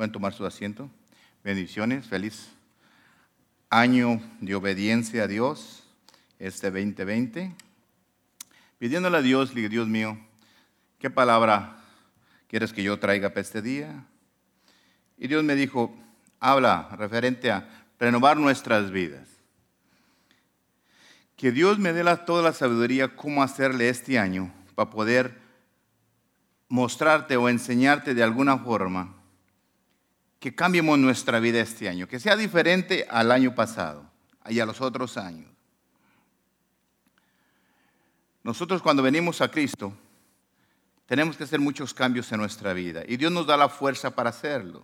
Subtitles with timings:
[0.00, 0.88] Pueden tomar su asiento.
[1.44, 2.48] Bendiciones, feliz
[3.68, 5.82] año de obediencia a Dios,
[6.38, 7.54] este 2020.
[8.78, 10.18] Pidiéndole a Dios, Dios mío,
[10.98, 11.76] ¿qué palabra
[12.48, 14.06] quieres que yo traiga para este día?
[15.18, 15.94] Y Dios me dijo,
[16.38, 19.28] habla referente a renovar nuestras vidas.
[21.36, 25.38] Que Dios me dé toda la sabiduría cómo hacerle este año para poder
[26.70, 29.19] mostrarte o enseñarte de alguna forma
[30.40, 34.10] que cambiemos nuestra vida este año, que sea diferente al año pasado
[34.48, 35.50] y a los otros años.
[38.42, 39.92] Nosotros cuando venimos a Cristo,
[41.04, 44.30] tenemos que hacer muchos cambios en nuestra vida y Dios nos da la fuerza para
[44.30, 44.82] hacerlo.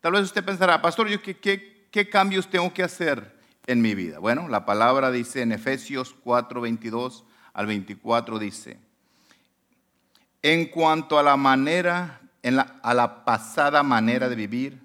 [0.00, 4.18] Tal vez usted pensará, pastor, ¿qué, qué, cambios tengo que hacer en mi vida?
[4.18, 8.78] Bueno, la palabra dice en Efesios 4, 22 al 24, dice,
[10.42, 14.80] en cuanto a la manera a la pasada manera de vivir,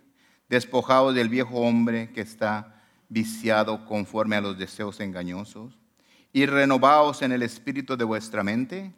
[0.47, 5.77] despojados del viejo hombre que está viciado conforme a los deseos engañosos,
[6.31, 8.93] y renovados en el espíritu de vuestra mente,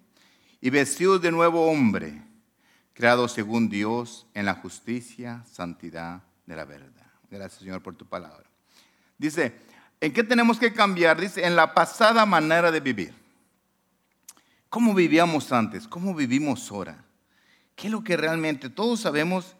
[0.59, 2.21] y vestidos de nuevo hombre,
[2.93, 7.07] creado según Dios en la justicia, santidad de la verdad.
[7.31, 8.45] Gracias Señor por tu palabra.
[9.17, 9.55] Dice,
[9.99, 11.19] ¿en qué tenemos que cambiar?
[11.19, 13.13] Dice, en la pasada manera de vivir.
[14.69, 15.87] ¿Cómo vivíamos antes?
[15.87, 17.03] ¿Cómo vivimos ahora?
[17.81, 19.55] ¿Qué es lo que realmente todos sabemos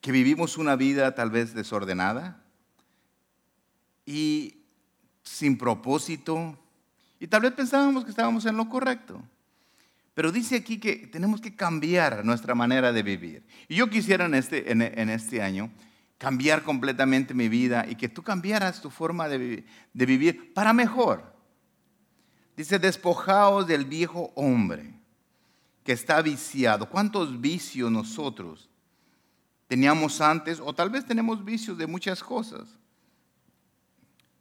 [0.00, 2.42] que vivimos una vida tal vez desordenada
[4.06, 4.62] y
[5.22, 6.58] sin propósito?
[7.18, 9.22] Y tal vez pensábamos que estábamos en lo correcto.
[10.14, 13.44] Pero dice aquí que tenemos que cambiar nuestra manera de vivir.
[13.68, 15.70] Y yo quisiera en este, en, este año
[16.16, 21.36] cambiar completamente mi vida y que tú cambiaras tu forma de, de vivir para mejor.
[22.56, 24.99] Dice, despojaos del viejo hombre
[25.90, 26.88] que está viciado.
[26.88, 28.70] ¿Cuántos vicios nosotros
[29.66, 30.60] teníamos antes?
[30.60, 32.78] O tal vez tenemos vicios de muchas cosas.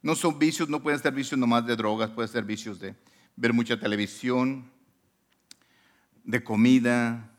[0.04, 2.96] No son vicios, no pueden ser vicios nomás de drogas, pueden ser vicios de
[3.36, 4.70] ver mucha televisión,
[6.24, 7.32] de comida,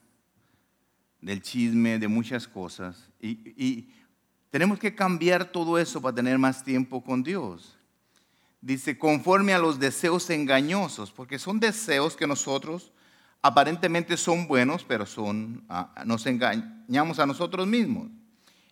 [1.21, 3.09] del chisme, de muchas cosas.
[3.21, 3.95] Y, y,
[4.51, 7.79] tenemos que cambiar todo eso para tener más tiempo con Dios.
[8.61, 12.93] Dice, conforme a los deseos engañosos, porque son deseos que nosotros
[13.43, 18.09] aparentemente son buenos, pero son, ah, nos engañamos a nosotros mismos.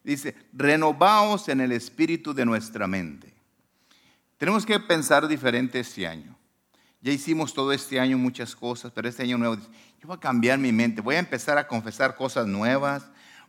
[0.05, 3.35] Dice, renovaos en el espíritu de nuestra mente.
[4.37, 6.37] Tenemos que pensar diferente este año.
[7.01, 10.59] Ya hicimos todo este año muchas cosas, pero este año nuevo, yo voy a cambiar
[10.59, 13.05] mi mente, voy a empezar a confesar cosas nuevas,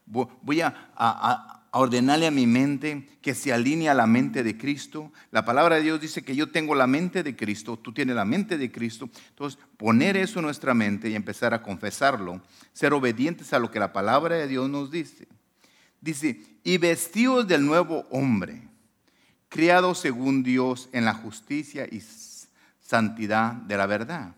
[0.05, 5.11] voy a ordenarle a mi mente que se alinee a la mente de Cristo.
[5.31, 8.25] La palabra de Dios dice que yo tengo la mente de Cristo, tú tienes la
[8.25, 9.09] mente de Cristo.
[9.29, 12.41] Entonces, poner eso en nuestra mente y empezar a confesarlo,
[12.73, 15.27] ser obedientes a lo que la palabra de Dios nos dice.
[16.01, 18.61] Dice, y vestidos del nuevo hombre,
[19.49, 22.01] criado según Dios en la justicia y
[22.79, 24.35] santidad de la verdad.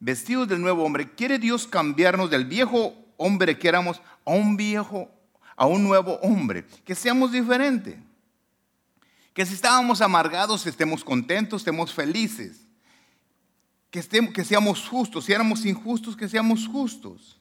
[0.00, 5.10] Vestidos del nuevo hombre, quiere Dios cambiarnos del viejo hombre que éramos a un viejo
[5.58, 7.98] a un nuevo hombre, que seamos diferentes.
[9.34, 12.60] Que si estábamos amargados, estemos contentos, estemos felices.
[13.90, 17.40] Que, estemos, que seamos justos, si éramos injustos, que seamos justos.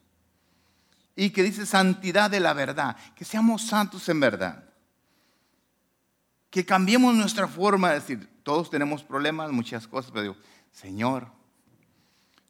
[1.16, 4.64] Y que dice santidad de la verdad, que seamos santos en verdad.
[6.50, 10.38] Que cambiemos nuestra forma de decir, todos tenemos problemas, muchas cosas, pero digo,
[10.72, 11.28] Señor,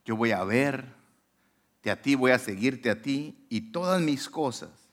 [0.06, 4.87] yo voy a verte a ti, voy a seguirte a ti y todas mis cosas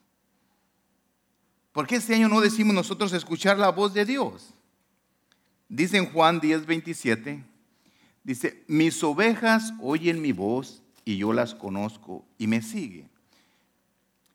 [1.75, 4.55] ¿Por qué este año no decimos nosotros escuchar la voz de Dios?
[5.69, 7.45] Dice en Juan 10, 27,
[8.23, 13.11] dice, mis ovejas oyen mi voz y yo las conozco y me siguen.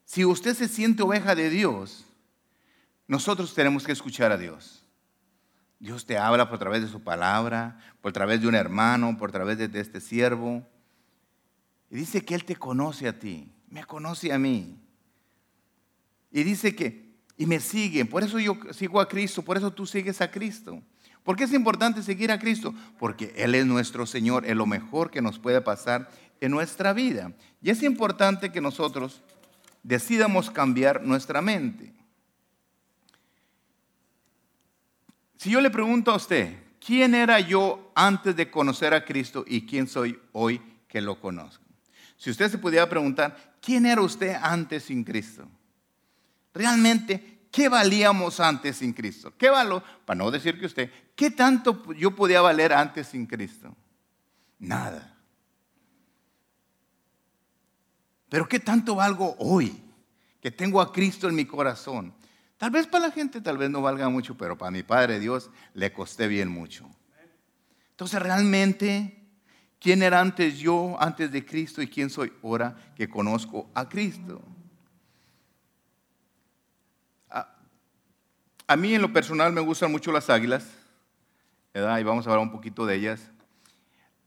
[0.04, 2.04] Si usted se siente oveja de Dios,
[3.08, 4.84] nosotros tenemos que escuchar a Dios.
[5.80, 9.58] Dios te habla por través de su palabra, por través de un hermano, por través
[9.58, 10.68] de este siervo.
[11.90, 14.78] Y dice que Él te conoce a ti, me conoce a mí.
[16.34, 17.09] Y dice que
[17.40, 18.06] y me siguen.
[18.06, 20.84] Por eso yo sigo a Cristo, por eso tú sigues a Cristo.
[21.24, 22.76] ¿Por qué es importante seguir a Cristo?
[23.00, 26.10] Porque Él es nuestro Señor, es lo mejor que nos puede pasar
[26.42, 27.32] en nuestra vida.
[27.62, 29.22] Y es importante que nosotros
[29.84, 31.94] decidamos cambiar nuestra mente.
[35.38, 39.66] Si yo le pregunto a usted, ¿quién era yo antes de conocer a Cristo y
[39.66, 41.64] quién soy hoy que lo conozco?
[42.18, 45.48] Si usted se pudiera preguntar, ¿quién era usted antes sin Cristo?
[46.54, 49.34] realmente, ¿qué valíamos antes sin Cristo?
[49.38, 49.84] ¿Qué valor?
[50.06, 53.76] Para no decir que usted, ¿qué tanto yo podía valer antes sin Cristo?
[54.60, 55.16] Nada.
[58.30, 59.90] Pero ¿qué tanto valgo hoy
[60.42, 62.14] que tengo a Cristo en mi corazón.
[62.58, 65.50] Tal vez para la gente tal vez no valga mucho, pero para mi Padre Dios
[65.74, 66.90] le costé bien mucho.
[67.92, 69.28] Entonces realmente,
[69.80, 74.42] ¿quién era antes yo, antes de Cristo, y quién soy ahora que conozco a Cristo?
[78.70, 80.64] A, mí en lo personal me gustan mucho las águilas,
[81.74, 81.98] ¿verdad?
[81.98, 83.32] y vamos a hablar un poquito de ellas.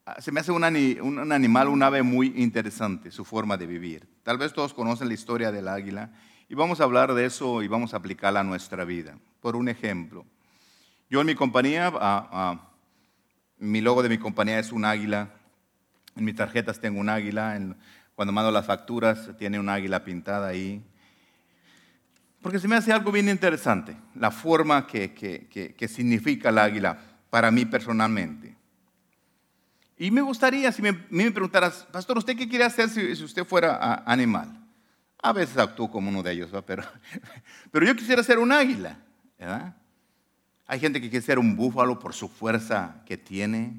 [0.05, 4.09] Ah, se me hace un, animal, un ave muy interesante, su forma de vivir.
[4.25, 6.11] Tal vez todos conocen la historia del águila
[6.49, 9.17] y vamos a hablar de eso y vamos a aplicarla a nuestra vida.
[9.41, 10.27] Por un ejemplo,
[11.09, 12.71] yo en mi compañía, ah, ah,
[13.59, 15.29] mi logo de mi compañía es un águila.
[16.17, 17.57] En mis tarjetas tengo un águila.
[18.17, 20.83] cuando mando las facturas tiene un águila pintada ahí.
[22.43, 26.99] Porque se me hace algo bien interesante, la forma que, que, significa el águila
[27.31, 28.57] para mí personalmente.
[29.97, 34.03] Y me gustaría, si me, me preguntaras, pastor, ¿usted qué quiere hacer si, usted fuera
[34.05, 34.59] animal?
[35.23, 36.83] A veces actúo como uno de ellos, Pero,
[37.71, 38.99] pero yo quisiera ser un águila.
[39.39, 39.77] ¿verdad?
[40.67, 43.75] Hay gente que quiere ser un búfalo por su fuerza que tiene.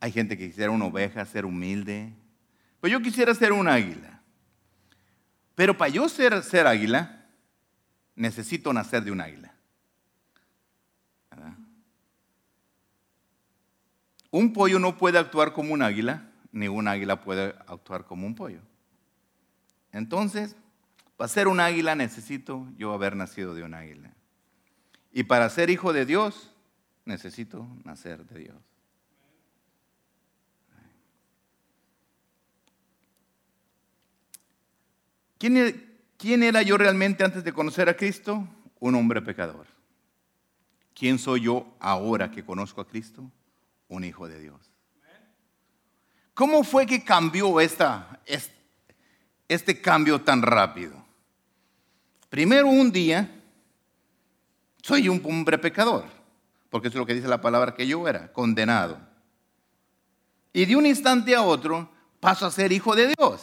[0.00, 2.12] Hay gente que quisiera una oveja, ser humilde.
[2.80, 4.20] Pues yo quisiera ser un águila.
[5.54, 7.21] Pero para yo ser, ser águila,
[8.14, 9.54] necesito nacer de un águila.
[14.30, 18.34] Un pollo no puede actuar como un águila, ni un águila puede actuar como un
[18.34, 18.60] pollo.
[19.92, 20.56] Entonces,
[21.16, 24.12] para ser un águila necesito yo haber nacido de un águila.
[25.12, 26.50] Y para ser hijo de Dios,
[27.04, 28.56] necesito nacer de Dios.
[35.42, 35.91] E-,
[36.22, 38.46] ¿Quién, era yo realmente antes de conocer a Cristo?
[38.78, 39.66] Un hombre pecador.
[40.94, 43.28] ¿Quién soy yo ahora que conozco a Cristo?
[43.88, 44.70] Un hijo de Dios.
[46.32, 48.20] ¿Cómo fue que cambió esta,
[49.48, 50.92] este cambio tan rápido?
[52.28, 53.28] Primero un día
[54.80, 56.04] soy un hombre pecador,
[56.70, 58.96] porque eso es lo que dice la palabra que yo era, condenado.
[60.52, 61.90] Y de un instante a otro
[62.20, 63.42] paso a ser hijo de Dios.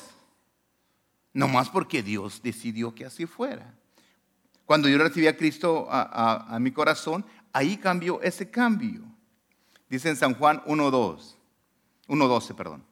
[1.39, 3.73] No más porque Dios decidió que así fuera.
[4.65, 9.03] Cuando yo recibí a Cristo a, mi corazón, ahí cambió ese cambio.
[9.89, 11.35] Dice en San Juan 1.2,
[12.09, 12.83] 1.12, perdón.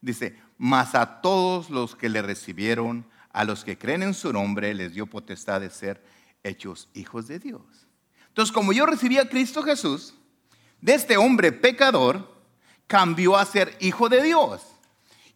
[0.00, 4.74] Dice, mas a todos los que le recibieron, a los que creen en su nombre,
[4.74, 6.04] les dio potestad de ser
[6.42, 7.62] hechos hijos de Dios.
[8.26, 10.14] Entonces, como yo recibí a Cristo Jesús,
[10.80, 12.34] de este hombre pecador,
[12.88, 14.71] cambió a ser hijo de Dios.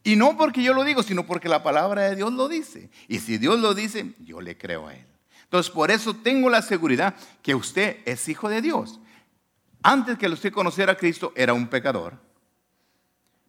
[0.07, 2.91] Y no porque yo lo digo, sino porque la palabra de Dios lo dice.
[3.09, 5.05] Y si Dios lo dice, yo le creo a Él.
[5.43, 9.01] Entonces, por eso tengo la seguridad que usted es hijo de Dios.
[9.83, 12.21] Antes que usted conociera a Cristo, era un pecador,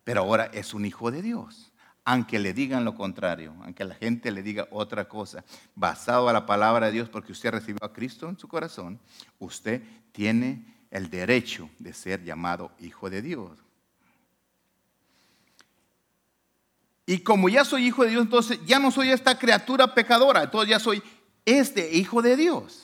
[0.03, 1.71] pero ahora es un hijo de Dios
[2.09, 5.43] aunque le digan lo contrario, aunque la gente le diga otra cosa,
[5.75, 8.97] basado a la palabra de Dios, porque usted recibió a Cristo en su corazón,
[9.39, 9.83] usted
[10.13, 13.66] tiene el derecho de ser llamado hijo de Dios.
[17.09, 20.69] Y como ya soy hijo de Dios, entonces ya no soy esta criatura pecadora, entonces
[20.69, 21.01] ya soy
[21.45, 22.83] este hijo de Dios.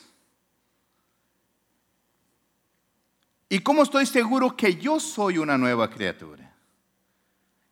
[3.49, 6.55] ¿Y cómo estoy seguro que yo soy una nueva criatura?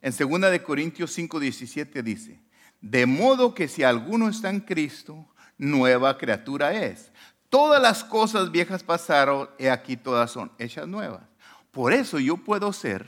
[0.01, 2.41] En 2 de Corintios 5:17 dice,
[2.81, 5.25] de modo que si alguno está en Cristo,
[5.57, 7.11] nueva criatura es.
[7.47, 11.23] Todas las cosas viejas pasaron y aquí todas son hechas nuevas.
[11.71, 13.07] Por eso yo puedo ser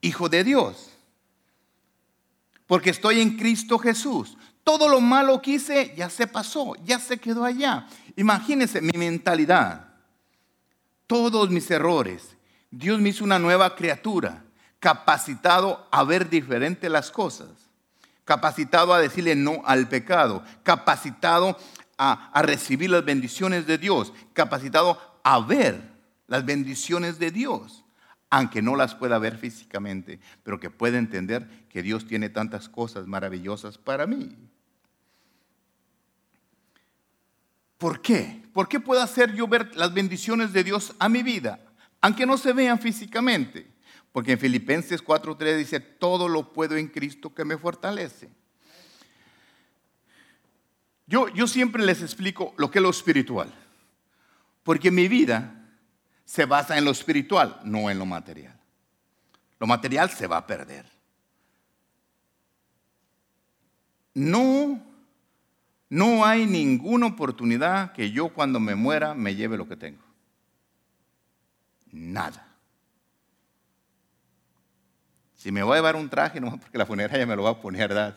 [0.00, 0.91] hijo de Dios.
[2.72, 4.38] Porque estoy en Cristo Jesús.
[4.64, 7.86] Todo lo malo que hice ya se pasó, ya se quedó allá.
[8.16, 9.88] Imagínense mi mentalidad.
[11.06, 12.34] Todos mis errores.
[12.70, 14.42] Dios me hizo una nueva criatura
[14.80, 17.50] capacitado a ver diferente las cosas,
[18.24, 21.58] capacitado a decirle no al pecado, capacitado
[21.98, 25.92] a, a recibir las bendiciones de Dios, capacitado a ver
[26.26, 27.81] las bendiciones de Dios,
[28.32, 33.06] aunque no las pueda ver físicamente, pero que pueda entender que Dios tiene tantas cosas
[33.06, 34.34] maravillosas para mí.
[37.76, 38.42] ¿Por qué?
[38.54, 41.60] ¿Por qué puedo hacer yo ver las bendiciones de Dios a mi vida,
[42.00, 43.70] aunque no se vean físicamente?
[44.12, 48.30] Porque en Filipenses 4.3 dice, todo lo puedo en Cristo que me fortalece.
[51.06, 53.52] Yo, yo siempre les explico lo que es lo espiritual.
[54.62, 55.61] Porque mi vida
[56.32, 58.58] se basa en lo espiritual, no en lo material.
[59.58, 60.86] Lo material se va a perder.
[64.14, 64.82] No,
[65.90, 70.02] no hay ninguna oportunidad que yo cuando me muera me lleve lo que tengo.
[71.90, 72.48] Nada.
[75.34, 77.60] Si me voy a llevar un traje, no porque la funeraria me lo va a
[77.60, 78.16] poner, ¿verdad?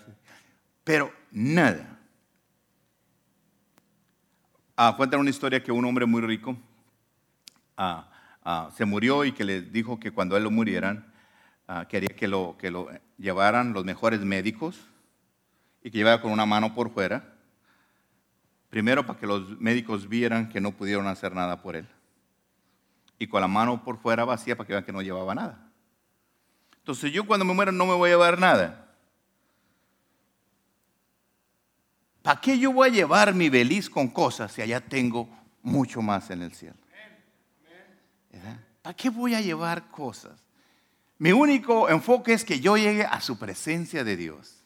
[0.85, 1.99] Pero nada.
[4.77, 6.57] Ah, una historia que un hombre muy rico
[7.77, 8.09] ah,
[8.43, 11.11] ah, se murió y que le dijo que cuando él lo murieran,
[11.89, 14.87] quería que lo, que lo llevaran los mejores médicos
[15.83, 17.33] y que llevara con una mano por fuera.
[18.69, 21.87] Primero para que los médicos vieran que no pudieron hacer nada por él.
[23.17, 25.71] Y con la mano por fuera vacía para que vean que no llevaba nada.
[26.77, 28.85] Entonces yo cuando me muera no me voy a llevar nada.
[32.21, 35.29] ¿Para qué yo voy a llevar mi beliz con cosas si allá tengo
[35.61, 36.75] mucho más en el cielo?
[38.81, 40.39] ¿Para qué voy a llevar cosas?
[41.17, 44.61] Mi único enfoque es que yo llegue a su presencia de Dios.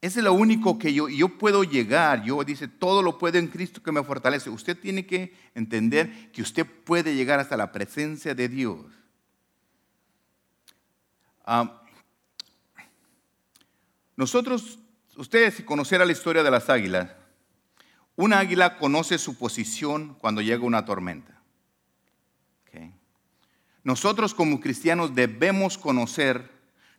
[0.00, 2.22] Es lo único que yo, yo puedo llegar.
[2.22, 4.50] Yo dice, todo lo puedo en Cristo que me fortalece.
[4.50, 8.86] Usted tiene que entender que usted puede llegar hasta la presencia de Dios.
[11.44, 11.82] Ah,
[14.16, 14.78] nosotros
[15.16, 17.10] ustedes si conociera la historia de las águilas,
[18.18, 21.40] una águila conoce su posición cuando llega una tormenta.
[23.84, 26.50] Nosotros como cristianos debemos conocer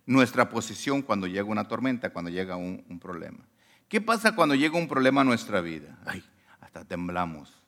[0.05, 3.45] nuestra posición cuando llega una tormenta, cuando llega un, problema.
[3.89, 5.99] ¿Qué pasa cuando llega un problema a nuestra vida?
[6.05, 6.23] Ay,
[6.61, 7.61] hasta temblamos.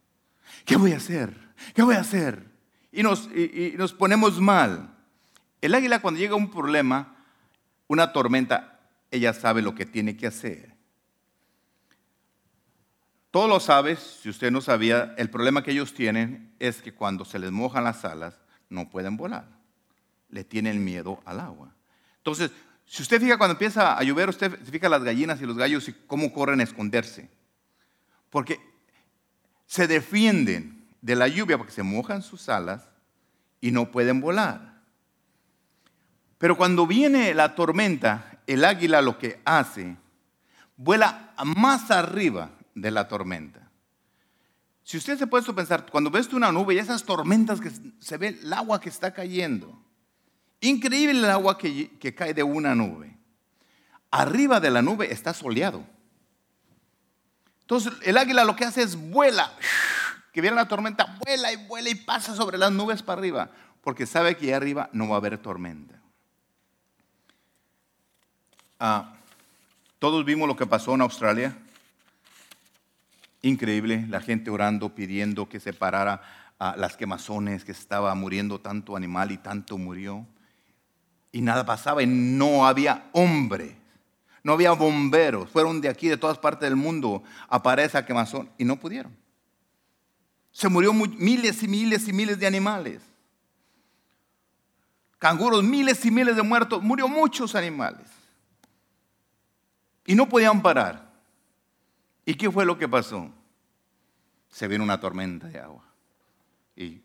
[0.65, 1.35] ¿Qué voy a hacer?
[1.75, 2.45] ¿Qué voy a hacer?
[2.91, 4.95] Y nos ponemos mal.
[5.59, 7.15] El águila cuando llega un problema,
[7.87, 8.79] una tormenta,
[9.11, 10.70] ella sabe lo que tiene que hacer.
[13.31, 17.23] Todo lo sabes, si usted no sabía, el problema que ellos tienen es que cuando
[17.23, 18.35] se les mojan las alas,
[18.69, 19.47] no pueden volar.
[20.29, 21.73] Le tienen miedo al agua.
[22.17, 22.51] Entonces,
[22.85, 25.93] si usted fija cuando empieza a llover, usted fija las gallinas y los gallos y
[25.93, 27.29] cómo corren a esconderse.
[28.29, 28.59] Porque
[29.65, 32.83] se defienden de la lluvia porque se mojan sus alas
[33.61, 34.81] y no pueden volar.
[36.37, 39.95] Pero cuando viene la tormenta, el águila lo que hace,
[40.75, 43.71] vuela más arriba de la tormenta.
[44.83, 48.39] Si usted se puede pensar, cuando ves una nube y esas tormentas que se ve
[48.41, 49.81] el agua que está cayendo,
[50.59, 53.17] increíble el agua que, cae de una nube.
[54.09, 55.85] Arriba de la nube está soleado.
[57.61, 59.53] Entonces el águila lo que hace es vuela,
[60.33, 63.51] que viene la tormenta, vuela y vuela y pasa sobre las nubes para arriba,
[63.81, 66.01] porque sabe que ahí arriba no va a haber tormenta.
[68.77, 69.13] Ah,
[69.99, 71.55] todos vimos lo que pasó en Australia.
[73.41, 76.21] Increíble, la gente orando, pidiendo que se parara
[76.59, 80.27] a las quemazones, que estaba muriendo tanto animal y tanto murió.
[81.31, 83.75] Y nada pasaba y no había hombre,
[84.43, 85.49] no había bomberos.
[85.49, 89.15] Fueron de aquí, de todas partes del mundo, a parar esa quemazón y no pudieron.
[90.51, 93.01] Se murió miles y miles y miles de animales.
[95.17, 96.83] Canguros, miles y miles de muertos.
[96.83, 98.07] Murió muchos animales.
[100.05, 101.10] Y no podían parar.
[102.25, 103.31] ¿Y qué fue lo que pasó?
[104.49, 105.83] Se vino una tormenta de agua.
[106.75, 107.01] Y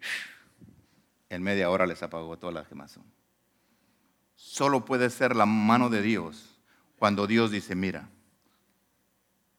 [1.28, 3.04] en media hora les apagó toda la quemazón.
[4.35, 6.61] Solo puede ser la mano de Dios
[6.99, 8.08] cuando Dios dice, mira,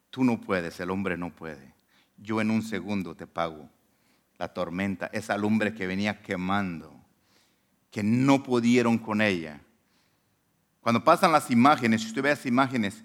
[0.09, 1.73] tú no puedes, el hombre no puede.
[2.17, 3.69] Yo en un segundo te pago
[4.37, 6.93] la tormenta, esa lumbre que venía quemando,
[7.91, 9.61] que no pudieron con ella.
[10.81, 13.03] Cuando pasan las imágenes, si usted ve las imágenes,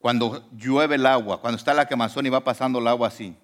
[0.00, 3.36] cuando llueve el agua, cuando está la quemazón y va pasando el agua así,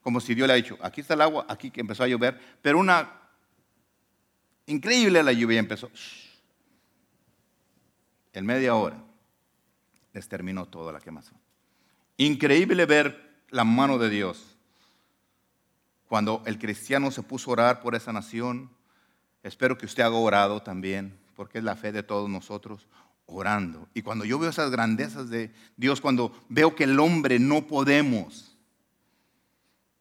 [0.00, 2.40] como si Dios le ha dicho, aquí está el agua, aquí que empezó a llover,
[2.62, 3.10] pero una
[4.66, 5.90] increíble la lluvia empezó.
[8.32, 9.02] En media hora
[10.12, 11.38] les terminó toda la quemazón.
[12.16, 14.56] Increíble ver la mano de Dios.
[16.08, 18.70] Cuando el cristiano se puso a orar por esa nación,
[19.42, 22.86] espero que usted haga orado también, porque es la fe de todos nosotros
[23.26, 23.88] orando.
[23.94, 28.56] Y cuando yo veo esas grandezas de Dios, cuando veo que el hombre no podemos,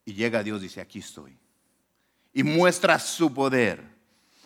[0.06, 1.38] y llega Dios, dice, aquí estoy.
[2.34, 3.84] Y muestra su poder.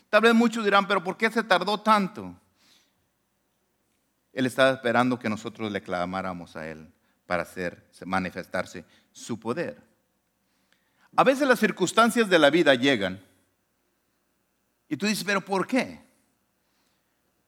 [0.09, 2.35] Tal vez muchos dirán, pero ¿por qué se tardó tanto?
[4.33, 6.93] Él estaba esperando que nosotros le clamáramos a Él
[7.25, 9.81] para hacer, manifestarse su poder.
[11.15, 13.19] A veces las circunstancias de la vida llegan
[14.87, 16.06] y tú dices, pero ¿por qué?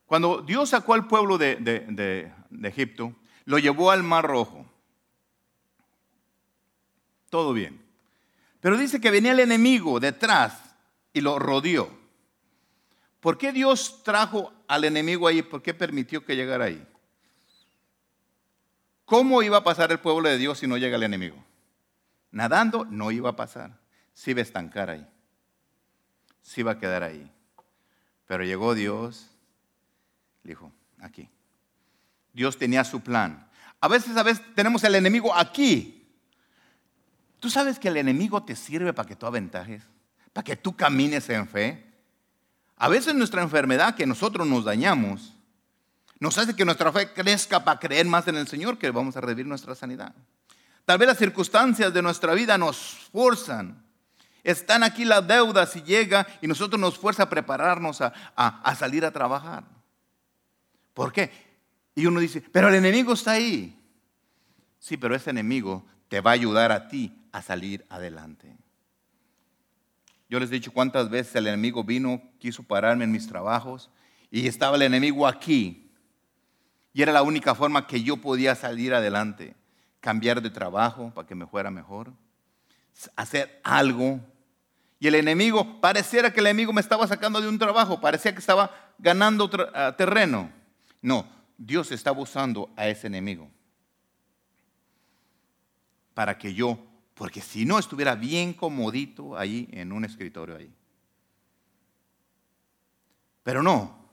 [0.09, 3.13] Cuando Dios sacó al pueblo de, Egipto,
[3.45, 4.65] lo llevó al Mar Rojo.
[7.29, 7.79] Todo bien.
[8.59, 10.75] Pero dice que venía el enemigo detrás
[11.13, 11.95] y lo rodeó.
[13.19, 15.43] ¿Por qué Dios trajo al enemigo ahí?
[15.43, 16.83] ¿Por qué permitió que llegara ahí?
[19.05, 21.37] ¿Cómo iba a pasar el pueblo de Dios si no llega el enemigo?
[22.31, 23.77] Nadando no iba a pasar.
[24.15, 25.07] Se iba a estancar ahí.
[26.41, 27.31] Se iba a quedar ahí.
[28.25, 29.35] Pero llegó Dios
[30.43, 31.29] dijo, aquí.
[32.33, 33.49] Dios tenía su plan.
[33.81, 35.99] A veces, a veces tenemos el enemigo aquí,
[37.39, 39.83] ¿Tú sabes que el enemigo te sirve para que tú aventajes?
[40.33, 41.85] Para que tú camines en fe.
[42.77, 45.35] A veces nuestra enfermedad que nosotros nos dañamos
[46.19, 49.21] nos hace que nuestra fe crezca para creer más en el Señor que vamos a
[49.21, 50.13] revivir nuestra sanidad.
[50.83, 53.85] Tal vez las circunstancias de nuestra vida nos forzan.
[54.43, 59.05] Están aquí las deudas y llega y nosotros nos fuerza a prepararnos a, a salir
[59.05, 59.63] a trabajar.
[60.93, 61.31] ¿Por qué?
[61.95, 63.77] Y uno dice, pero el enemigo está ahí.
[64.79, 68.55] Sí, pero ese enemigo te va a ayudar a ti a salir adelante.
[70.29, 73.89] Yo les he dicho cuántas veces el enemigo vino, quiso pararme en mis trabajos
[74.29, 75.91] y estaba el enemigo aquí.
[76.93, 79.55] Y era la única forma que yo podía salir adelante.
[79.99, 82.13] Cambiar de trabajo para que me fuera mejor.
[83.15, 84.19] Hacer algo.
[84.99, 88.39] Y el enemigo, pareciera que el enemigo me estaba sacando de un trabajo, parecía que
[88.39, 90.51] estaba ganando ah, terreno.
[91.01, 91.27] No,
[91.57, 93.49] Dios estaba usando a ese enemigo
[96.13, 96.77] para que yo,
[97.13, 100.73] porque si no estuviera bien comodito ahí en un escritorio ahí.
[103.43, 104.09] Pero no,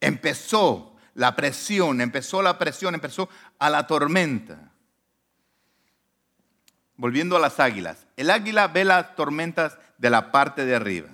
[0.00, 3.28] empezó la presión, empezó la presión, empezó
[3.58, 4.70] a la tormenta.
[6.96, 11.08] Volviendo a las águilas, el águila ve las tormentas de la parte de arriba.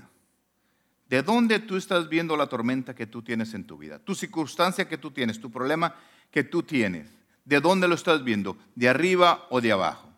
[1.13, 3.99] ¿De dónde tú estás viendo la tormenta que tú tienes en tu vida?
[3.99, 5.95] Tu circunstancia que tú tienes, tu problema
[6.31, 7.11] que tú tienes.
[7.45, 8.57] ¿De dónde lo estás viendo?
[8.75, 10.09] ¿De arriba o de abajo?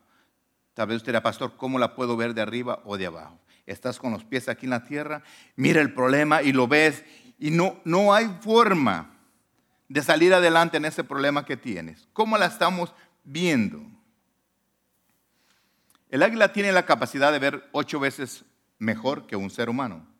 [0.72, 3.40] Tal vez usted dirá, pastor, ¿cómo la puedo ver de arriba o de abajo?
[3.66, 5.24] Estás con los pies aquí en la tierra,
[5.56, 7.02] mira el problema y lo ves
[7.40, 9.16] y no, no hay forma
[9.88, 12.06] de salir adelante en ese problema que tienes.
[12.12, 13.82] ¿Cómo la estamos viendo?
[16.08, 18.44] El águila tiene la capacidad de ver ocho veces
[18.78, 20.13] mejor que un ser humano.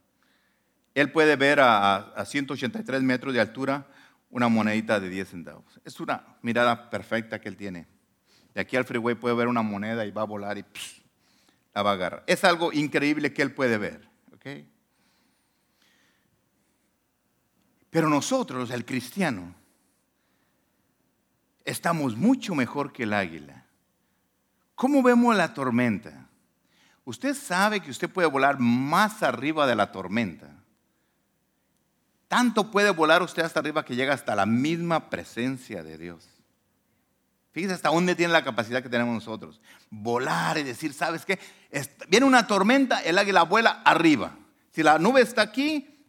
[0.95, 3.87] Él puede ver a, a 183 metros de altura
[4.31, 5.81] una monedita de 10 centavos.
[5.85, 7.87] Es una mirada perfecta que él tiene.
[8.55, 10.65] De aquí al freeway puede ver una moneda y va a volar y
[11.75, 12.25] la va a agarrar.
[12.27, 14.15] Es algo increíble que él puede ver.
[17.91, 19.55] Pero nosotros, el cristiano,
[21.65, 23.67] estamos mucho mejor que el águila.
[24.75, 26.29] ¿Cómo vemos la tormenta?
[27.05, 30.54] Usted sabe que usted puede volar más arriba de la tormenta.
[32.29, 36.29] Tanto puede volar usted hasta arriba que llega hasta la misma presencia de Dios.
[37.53, 39.61] Fíjese hasta dónde tiene la capacidad que tenemos nosotros.
[39.89, 41.39] Volar y decir, ¿sabes qué?
[42.09, 44.37] Viene una tormenta, el águila vuela arriba.
[44.73, 46.05] Si la nube está aquí,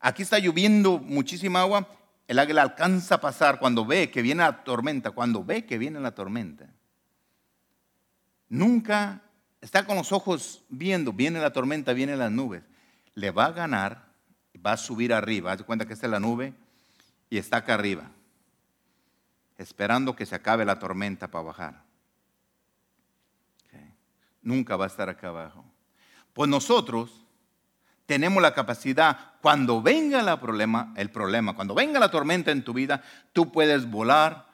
[0.00, 1.88] aquí está lloviendo muchísima agua,
[2.26, 6.00] el águila alcanza a pasar cuando ve que viene la tormenta, cuando ve que viene
[6.00, 6.66] la tormenta.
[8.48, 9.22] Nunca
[9.60, 12.64] está con los ojos viendo, viene la tormenta, vienen las nubes.
[13.14, 14.09] Le va a ganar,
[14.58, 15.52] va a subir arriba.
[15.52, 16.54] Haz cuenta que esta es la nube
[17.28, 18.10] y está acá arriba
[19.60, 21.82] esperando que se acabe la tormenta para bajar.
[24.42, 25.66] Nunca va a estar acá abajo.
[26.32, 27.26] Pues nosotros
[28.06, 30.20] tenemos la capacidad, cuando venga
[30.96, 33.02] el problema, cuando venga la tormenta en tu vida,
[33.34, 34.48] tú puedes volar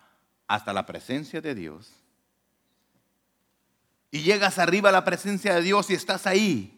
[0.49, 1.93] hasta la presencia de Dios.
[4.11, 6.76] Y llegas arriba a la presencia de Dios y estás ahí.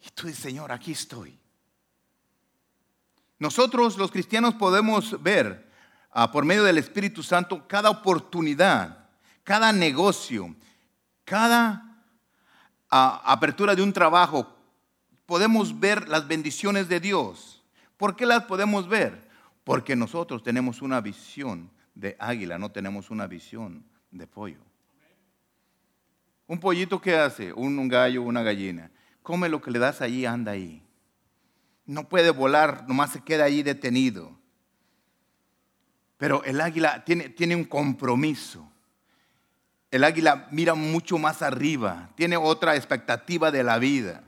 [0.00, 1.38] Y tú dices, Señor, aquí estoy.
[3.38, 5.70] Nosotros los cristianos podemos ver
[6.10, 9.08] ah, por medio del Espíritu Santo cada oportunidad,
[9.44, 10.54] cada negocio,
[11.24, 12.02] cada
[12.90, 14.56] ah, apertura de un trabajo.
[15.26, 17.62] Podemos ver las bendiciones de Dios.
[17.96, 19.28] ¿Por qué las podemos ver?
[19.62, 24.60] Porque nosotros tenemos una visión de águila, no tenemos una visión de pollo.
[26.46, 28.90] Un pollito que hace, un, un gallo, una gallina,
[29.28, 30.82] come lo que le das ahí, anda ahí
[31.88, 34.38] no puede volar, nomás se queda ahí detenido.
[36.18, 38.70] Pero el águila tiene, tiene un compromiso.
[39.90, 44.22] El águila mira mucho más arriba, tiene otra expectativa de la vida.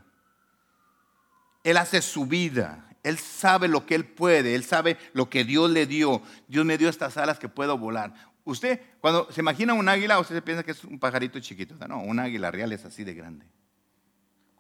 [1.63, 5.71] Él hace su vida, él sabe lo que él puede, él sabe lo que Dios
[5.71, 6.23] le dio.
[6.49, 8.15] Dios me dio estas alas que puedo volar.
[8.45, 11.75] Usted, cuando se imagina un águila, usted se piensa que es un pajarito chiquito.
[11.87, 13.45] No, un águila real es así de grande.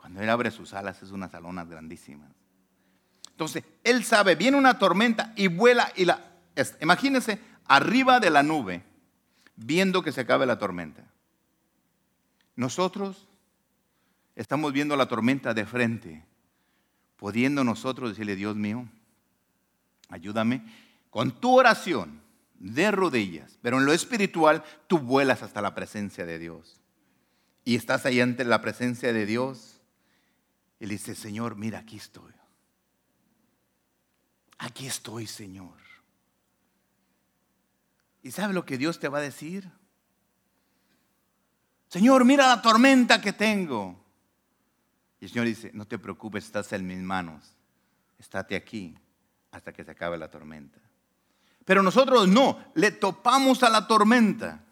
[0.01, 2.31] Cuando él abre sus alas es unas alonas grandísimas.
[3.29, 6.25] Entonces, él sabe, viene una tormenta y vuela y la...
[6.81, 8.83] Imagínense, arriba de la nube,
[9.57, 11.05] viendo que se acabe la tormenta.
[12.57, 13.29] Nosotros
[14.37, 16.25] estamos viendo la tormenta de frente,
[17.17, 18.89] pudiendo nosotros decirle, Dios mío,
[20.09, 20.65] ayúdame
[21.11, 22.23] con tu oración
[22.55, 26.81] de rodillas, pero en lo espiritual tú vuelas hasta la presencia de Dios.
[27.65, 29.70] Y estás ahí ante la presencia de Dios
[30.81, 32.33] y le dices, Señor, mira, aquí estoy
[34.61, 35.75] aquí estoy, Señor.
[38.23, 39.69] ¿Y sabe lo que Dios te va a decir?
[41.89, 43.99] Señor, mira la tormenta que tengo.
[45.19, 47.57] Y el Señor dice, no te preocupes, estás en mis manos.
[48.19, 48.97] Estate aquí
[49.51, 50.79] hasta que se acabe la tormenta.
[51.65, 54.65] Pero nosotros no, le topamos a la tormenta,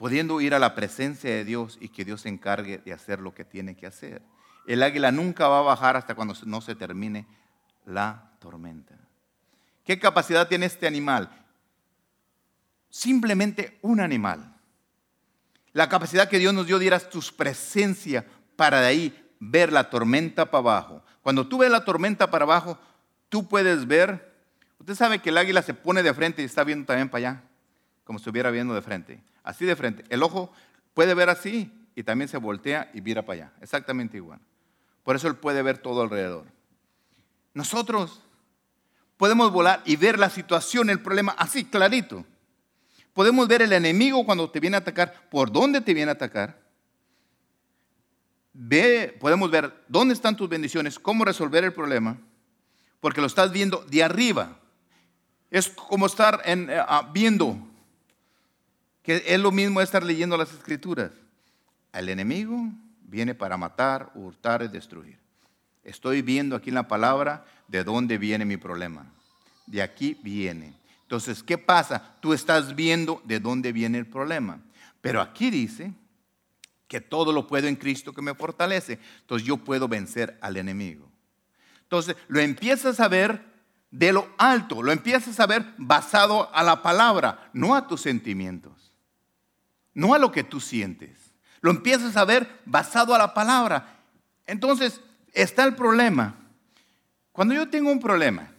[0.00, 3.34] pudiendo ir a la presencia de Dios y que Dios se encargue de hacer lo
[3.34, 4.22] que tiene que hacer.
[4.66, 7.26] El águila nunca va a bajar hasta cuando no se termine
[7.84, 8.94] la tormenta.
[9.84, 11.28] ¿Qué capacidad tiene este animal?
[12.88, 14.56] Simplemente un animal.
[15.74, 18.24] La capacidad que Dios nos dio diera tu presencia
[18.56, 21.02] para de ahí ver la tormenta para abajo.
[21.20, 22.78] Cuando tú ves la tormenta para abajo,
[23.28, 24.34] tú puedes ver,
[24.78, 27.49] usted sabe que el águila se pone de frente y está viendo también para allá,
[28.10, 30.02] como si estuviera viendo de frente, así de frente.
[30.08, 30.52] El ojo
[30.94, 34.40] puede ver así y también se voltea y mira para allá, exactamente igual.
[35.04, 36.44] Por eso él puede ver todo alrededor.
[37.54, 38.20] Nosotros
[39.16, 42.24] podemos volar y ver la situación, el problema así clarito.
[43.12, 46.58] Podemos ver el enemigo cuando te viene a atacar, por dónde te viene a atacar.
[48.52, 52.18] Ve, podemos ver dónde están tus bendiciones, cómo resolver el problema,
[52.98, 54.58] porque lo estás viendo de arriba.
[55.48, 57.69] Es como estar en, eh, ah, viendo,
[59.16, 61.10] es lo mismo estar leyendo las escrituras.
[61.92, 62.56] El enemigo
[63.02, 65.18] viene para matar, hurtar y destruir.
[65.82, 69.06] Estoy viendo aquí en la palabra de dónde viene mi problema.
[69.66, 70.74] De aquí viene.
[71.02, 72.16] Entonces, ¿qué pasa?
[72.20, 74.60] Tú estás viendo de dónde viene el problema.
[75.00, 75.92] Pero aquí dice
[76.86, 78.98] que todo lo puedo en Cristo que me fortalece.
[79.20, 81.08] Entonces yo puedo vencer al enemigo.
[81.82, 83.44] Entonces lo empiezas a ver
[83.90, 88.89] de lo alto, lo empiezas a ver basado a la palabra, no a tus sentimientos,
[89.94, 91.10] no a lo que tú sientes.
[91.60, 94.00] Lo empiezas a ver basado a la palabra.
[94.46, 95.00] Entonces
[95.32, 96.36] está el problema.
[97.32, 98.50] Cuando yo tengo un problema,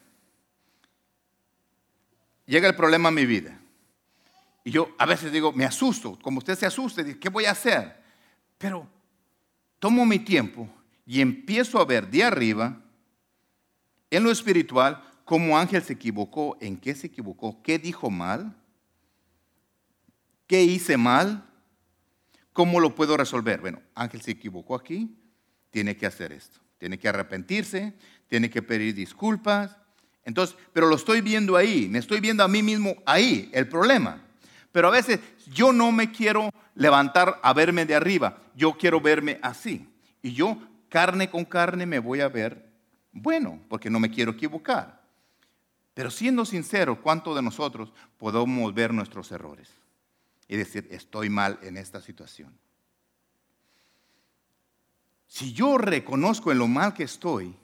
[2.45, 3.57] llega el problema a mi vida.
[4.63, 7.99] Y yo a veces digo, me asusto, como usted se asusta, ¿qué voy a hacer?
[8.57, 8.87] Pero
[9.79, 10.69] tomo mi tiempo
[11.05, 12.79] y empiezo a ver de arriba,
[14.11, 18.55] en lo espiritual, cómo Ángel se equivocó, en qué se equivocó, qué dijo mal,
[20.51, 21.45] qué hice mal,
[22.51, 23.61] cómo lo puedo resolver.
[23.61, 25.15] Bueno, Ángel se equivocó aquí,
[25.69, 27.93] tiene que hacer esto, tiene que arrepentirse,
[28.27, 29.77] tiene que pedir disculpas,
[30.25, 34.21] entonces, pero lo estoy viendo ahí, me estoy viendo a mí mismo ahí, el problema.
[34.73, 39.39] Pero a veces yo no me quiero levantar a verme de arriba, yo quiero verme
[39.41, 39.87] así.
[40.21, 42.69] Y yo, carne con carne, me voy a ver
[43.13, 45.01] bueno, porque no me quiero equivocar.
[45.93, 49.80] Pero siendo sincero, ¿cuántos de nosotros podemos ver nuestros errores?
[50.51, 52.53] Y decir, estoy mal en esta situación.
[55.25, 57.55] Si yo reconozco en lo mal que estoy,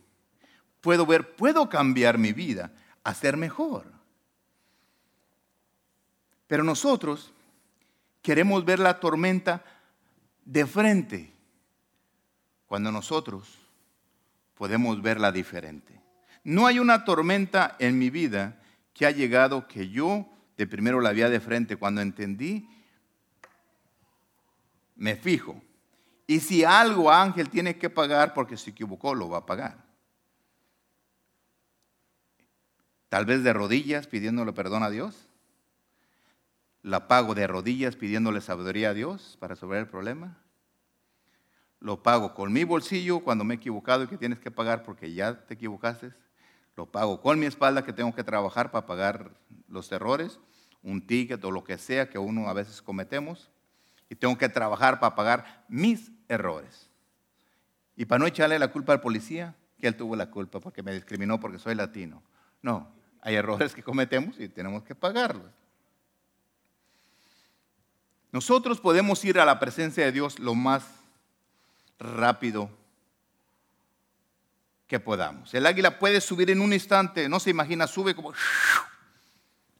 [0.79, 2.71] puedo ver, puedo cambiar mi vida
[3.03, 3.91] a ser mejor.
[6.47, 7.33] Pero nosotros
[8.21, 9.65] queremos ver la tormenta
[10.45, 11.33] de frente,
[12.67, 13.49] cuando nosotros
[14.53, 16.01] podemos verla diferente.
[16.45, 18.61] No hay una tormenta en mi vida
[18.93, 21.75] que ha llegado que yo de primero la vía de frente.
[21.75, 22.76] Cuando entendí,
[24.97, 25.61] me fijo.
[26.25, 29.87] Y si algo Ángel tiene que pagar porque se equivocó, lo va a pagar.
[33.09, 35.29] Tal vez de rodillas pidiéndole perdón a Dios.
[36.81, 40.37] La pago de rodillas pidiéndole sabiduría a Dios para resolver el problema.
[41.79, 45.13] Lo pago con mi bolsillo cuando me he equivocado y que tienes que pagar porque
[45.13, 46.11] ya te equivocaste.
[46.75, 49.31] Lo pago con mi espalda que tengo que trabajar para pagar
[49.67, 50.39] los errores,
[50.81, 53.49] un ticket o lo que sea que uno a veces cometemos.
[54.09, 56.89] Y tengo que trabajar para pagar mis errores.
[57.95, 60.93] Y para no echarle la culpa al policía, que él tuvo la culpa porque me
[60.93, 62.21] discriminó porque soy latino.
[62.61, 62.89] No,
[63.21, 65.51] hay errores que cometemos y tenemos que pagarlos.
[68.31, 70.83] Nosotros podemos ir a la presencia de Dios lo más
[71.97, 72.69] rápido
[74.87, 75.53] que podamos.
[75.53, 78.33] El águila puede subir en un instante, no se imagina, sube como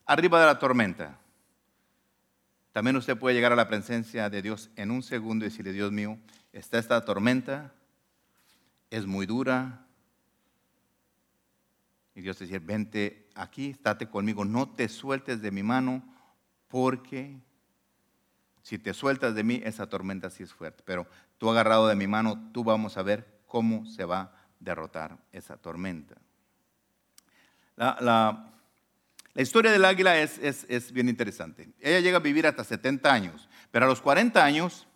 [0.05, 1.17] arriba de la tormenta.
[2.77, 5.91] También usted puede llegar a la presencia de Dios en un segundo y decirle, Dios
[5.91, 6.19] mío,
[6.53, 7.73] está esta tormenta,
[8.91, 9.87] es muy dura.
[12.13, 16.03] Y Dios te dice, vente aquí, estate conmigo, no te sueltes de mi mano,
[16.67, 17.41] porque
[18.61, 20.83] si te sueltas de mí, esa tormenta sí es fuerte.
[20.85, 21.07] Pero
[21.39, 25.57] tú agarrado de mi mano, tú vamos a ver cómo se va a derrotar esa
[25.57, 26.13] tormenta.
[27.75, 28.53] La, la,
[29.41, 31.69] historia del águila es, es, bien interesante.
[31.79, 34.87] Ella llega a vivir hasta 70 años, pero a los 40 años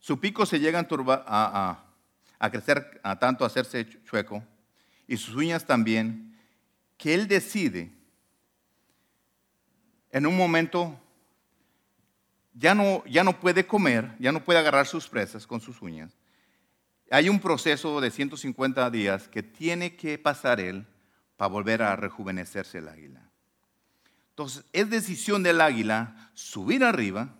[0.00, 1.84] su pico se llega a,
[2.50, 4.42] crecer, tanto a hacerse chueco,
[5.06, 6.36] y sus uñas también,
[6.98, 7.90] que él decide
[10.10, 11.00] en un momento
[12.54, 16.16] ya no, ya no puede comer, ya no puede agarrar sus presas con sus uñas.
[17.10, 20.86] Hay un proceso de 150 días que tiene que pasar él
[21.36, 23.25] para volver a rejuvenecerse el águila.
[24.36, 27.34] Entonces, es decisión del águila subir arriba.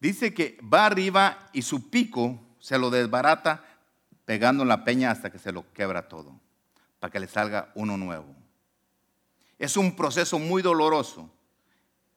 [0.00, 3.62] Dice que va arriba y su pico se lo desbarata
[4.24, 6.40] pegando en la peña hasta que se lo quebra todo,
[6.98, 8.34] para que le salga uno nuevo.
[9.58, 11.30] Es un proceso muy doloroso.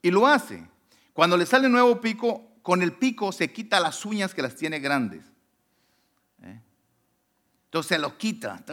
[0.02, 0.66] Y lo hace.
[1.12, 4.80] Cuando le sale nuevo pico, con el pico se quita las uñas que las tiene
[4.80, 5.26] grandes.
[6.44, 6.62] ¿Eh?
[7.66, 8.64] Entonces se lo quita,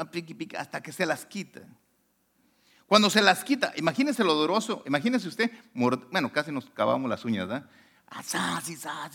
[0.57, 1.63] hasta que se las quita.
[2.87, 7.49] Cuando se las quita, imagínense lo doloroso, imagínense usted, bueno, casi nos cavamos las uñas,
[7.49, 7.69] ¿verdad?
[8.09, 8.23] Ah,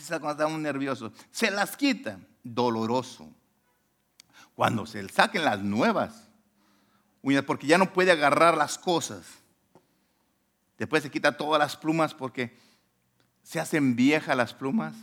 [0.07, 1.13] cuando estamos nerviosos.
[1.31, 3.29] Se las quita, doloroso.
[4.55, 6.27] Cuando se saquen las nuevas
[7.21, 9.25] uñas, porque ya no puede agarrar las cosas.
[10.77, 12.57] Después se quita todas las plumas porque
[13.43, 14.95] se hacen viejas las plumas.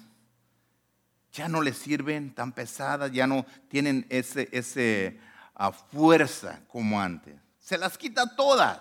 [1.32, 5.18] Ya no le sirven tan pesadas, ya no tienen ese, ese
[5.54, 7.47] ah, fuerza como antes.
[7.68, 8.78] Se las quita todas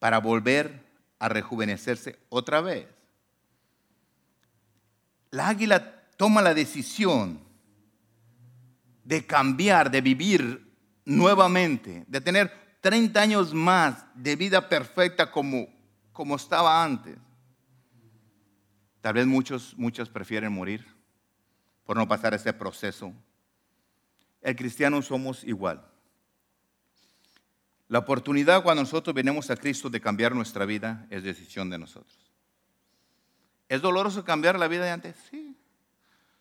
[0.00, 0.84] para volver
[1.20, 2.88] a rejuvenecerse otra vez.
[5.30, 7.38] La águila toma la decisión
[9.04, 15.68] de cambiar, de vivir nuevamente, de tener 30 años más de vida perfecta como,
[16.12, 17.16] como estaba antes.
[19.00, 20.84] Tal vez muchos, muchos prefieren morir
[21.84, 23.12] por no pasar ese proceso.
[24.40, 25.91] El cristiano somos igual.
[27.92, 32.16] La oportunidad cuando nosotros venimos a Cristo de cambiar nuestra vida es decisión de nosotros.
[33.68, 35.14] ¿Es doloroso cambiar la vida de antes?
[35.30, 35.54] Sí.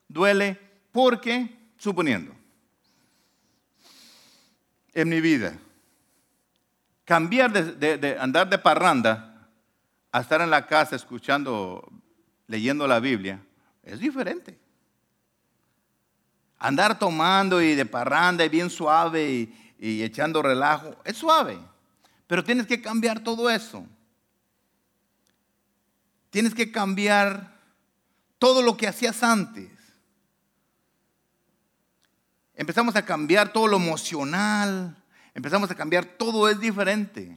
[0.07, 0.57] Duele
[0.93, 2.33] porque, suponiendo,
[4.93, 5.57] en mi vida,
[7.03, 9.49] cambiar de, de, andar de parranda
[10.09, 11.85] a estar en la casa escuchando,
[12.47, 13.41] leyendo la Biblia,
[13.83, 14.57] es diferente.
[16.59, 21.57] Andar tomando y de parranda y bien suave y, y echando relajo, es suave.
[22.27, 23.83] Pero tienes que cambiar todo eso.
[26.29, 27.59] Tienes que cambiar
[28.37, 29.71] todo lo que hacías antes.
[32.55, 34.95] Empezamos a cambiar todo lo emocional,
[35.33, 37.35] empezamos a cambiar todo es diferente.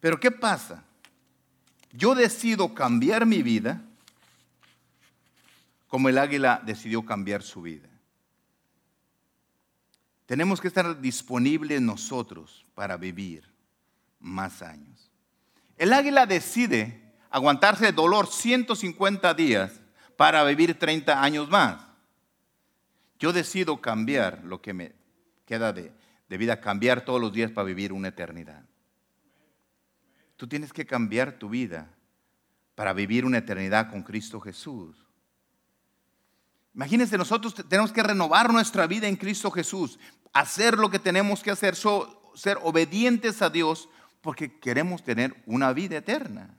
[0.00, 0.82] Pero ¿qué pasa?
[1.92, 3.80] Yo decido cambiar mi vida
[5.86, 7.87] como el águila decidió cambiar su vida.
[10.28, 13.50] Tenemos que estar disponibles nosotros para vivir
[14.20, 15.10] más años.
[15.78, 19.80] El águila decide aguantarse el dolor 150 días
[20.18, 21.80] para vivir 30 años más.
[23.18, 24.92] Yo decido cambiar lo que me
[25.46, 25.94] queda de,
[26.28, 28.66] de vida, cambiar todos los días para vivir una eternidad.
[30.36, 31.88] Tú tienes que cambiar tu vida
[32.74, 35.08] para vivir una eternidad con Cristo Jesús.
[36.78, 39.98] Imagínense, nosotros tenemos que renovar nuestra vida en Cristo Jesús,
[40.40, 43.88] hacer lo que tenemos que hacer, ser obedientes a Dios,
[44.20, 46.54] porque queremos tener una vida eterna.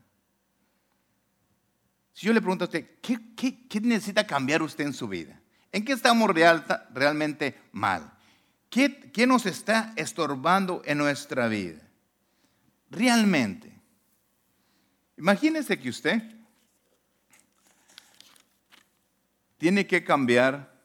[2.13, 5.39] Si yo le pregunto a usted, ¿qué, necesita cambiar usted en su vida?
[5.72, 6.30] ¿En qué estamos
[6.94, 8.12] realmente mal?
[8.70, 11.82] ¿Qué, ¿Qué nos está estorbando en nuestra vida?
[12.89, 13.72] Realmente.
[15.18, 16.22] Imagínese que usted
[19.58, 20.79] tiene que cambiar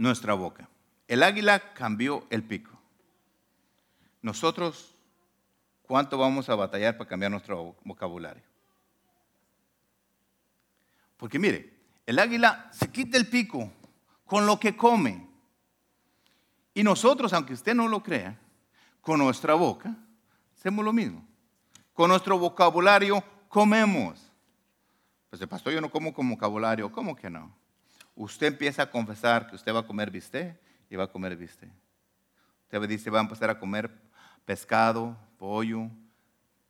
[0.00, 0.66] nuestra boca.
[1.08, 2.70] El águila cambió el pico.
[4.22, 4.96] Nosotros,
[5.82, 8.42] ¿cuánto vamos a batallar para cambiar nuestro vocabulario?
[11.18, 11.74] Porque mire,
[12.06, 13.70] el águila se quita el pico
[14.24, 15.28] con lo que come.
[16.72, 18.38] Y nosotros, aunque usted no lo crea,
[19.02, 19.94] con nuestra boca
[20.56, 21.28] hacemos lo mismo.
[21.92, 24.32] Con nuestro vocabulario comemos.
[25.28, 26.90] Pues el pastor, yo no como con vocabulario.
[26.90, 27.59] ¿Cómo que no?
[28.20, 30.54] Usted empieza a confesar que usted va a comer bistec
[30.90, 31.70] y va a comer bistec.
[32.64, 33.90] Usted dice, va a empezar a comer
[34.44, 35.88] pescado, pollo,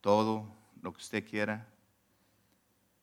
[0.00, 0.46] todo
[0.80, 1.66] lo que usted quiera.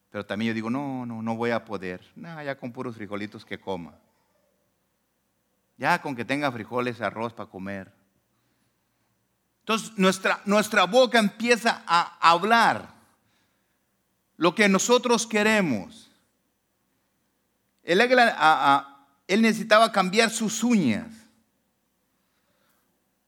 [0.10, 2.00] Pero también yo digo, no, no, no voy a poder.
[2.16, 4.00] No, ya con puros frijolitos que coma.
[5.78, 7.92] Ya con que tenga frijoles, arroz para comer.
[9.60, 12.94] Entonces nuestra, nuestra boca empieza a hablar
[14.38, 16.07] lo que nosotros queremos.
[17.88, 21.08] El águila, él necesitaba cambiar sus uñas.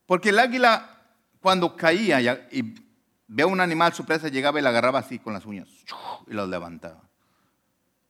[0.06, 1.00] Porque el águila,
[1.40, 2.20] cuando caía
[2.52, 2.76] y
[3.26, 5.70] ve a un animal, su presa llegaba y la agarraba así con las uñas
[6.28, 7.02] y lo levantaba.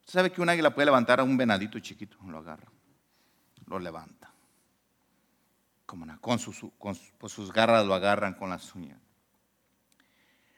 [0.04, 2.18] ¿Sabe que un águila puede levantar a un venadito chiquito?
[2.26, 2.68] Lo agarra,
[3.68, 4.34] lo levanta.
[5.86, 6.08] Como
[6.40, 6.96] sus, con
[7.30, 9.00] sus garras lo agarran con las uñas.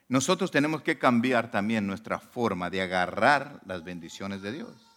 [0.08, 4.91] nosotros tenemos que cambiar también nuestra forma de agarrar las bendiciones de Dios.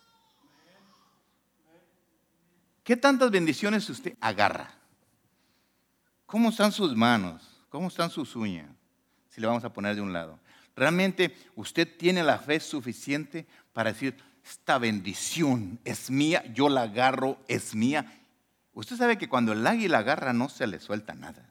[2.84, 4.70] ¿Qué tantas bendiciones usted agarra?
[6.26, 7.42] ¿Cómo están sus manos?
[7.68, 8.70] ¿Cómo están sus uñas?
[9.30, 10.38] Si le vamos a poner de un lado.
[10.76, 17.38] ¿Realmente usted tiene la fe suficiente para decir, esta bendición es mía, yo la agarro,
[17.48, 18.20] es mía?
[18.74, 21.48] Usted sabe que cuando el águila agarra no se le suelta nada.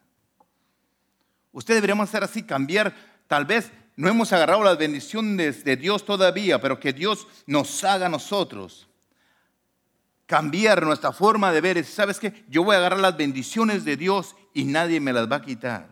[1.52, 2.94] Usted deberíamos hacer así, cambiar
[3.28, 8.08] Tal vez no hemos agarrado las bendiciones de Dios todavía, pero que Dios nos haga
[8.08, 8.88] a nosotros
[10.34, 11.86] cambiar nuestra forma de ver.
[11.86, 12.44] ¿Sabes qué?
[12.50, 15.88] Yo voy a agarrar las bendiciones de Dios y nadie me las va a quitar.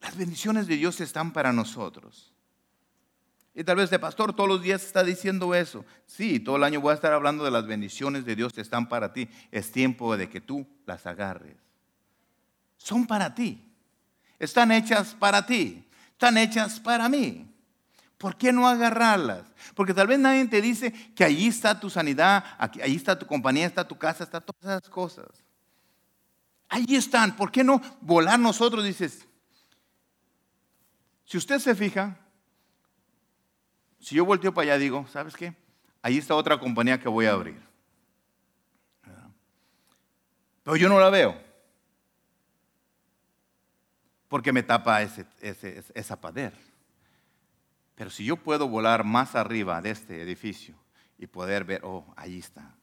[0.00, 2.32] Las bendiciones de Dios están para nosotros.
[3.54, 5.84] Y tal vez el pastor todos los días está diciendo eso.
[6.06, 8.88] Sí, todo el año voy a estar hablando de las bendiciones de Dios que están
[8.88, 9.28] para ti.
[9.52, 11.58] Es tiempo de que tú las agarres.
[12.78, 13.62] Son para ti.
[14.38, 17.47] Están hechas para ti, están hechas para mí.
[18.18, 19.44] ¿Por qué no agarrarlas?
[19.74, 23.66] Porque tal vez nadie te dice que ahí está tu sanidad, ahí está tu compañía,
[23.66, 25.26] está tu casa, está todas esas cosas.
[26.68, 27.36] Ahí están.
[27.36, 28.84] ¿Por qué no volar nosotros?
[28.84, 29.24] Dices,
[31.24, 32.18] si usted se fija,
[34.00, 35.54] si yo volteo para allá, digo, ¿sabes qué?
[36.02, 37.60] Ahí está otra compañía que voy a abrir.
[40.64, 41.48] Pero yo no la veo
[44.28, 45.24] porque me tapa ese,
[45.94, 46.67] esa pader.
[47.98, 50.76] Pero si yo puedo volar más arriba de este edificio
[51.18, 52.76] y poder ver, oh, ahí está,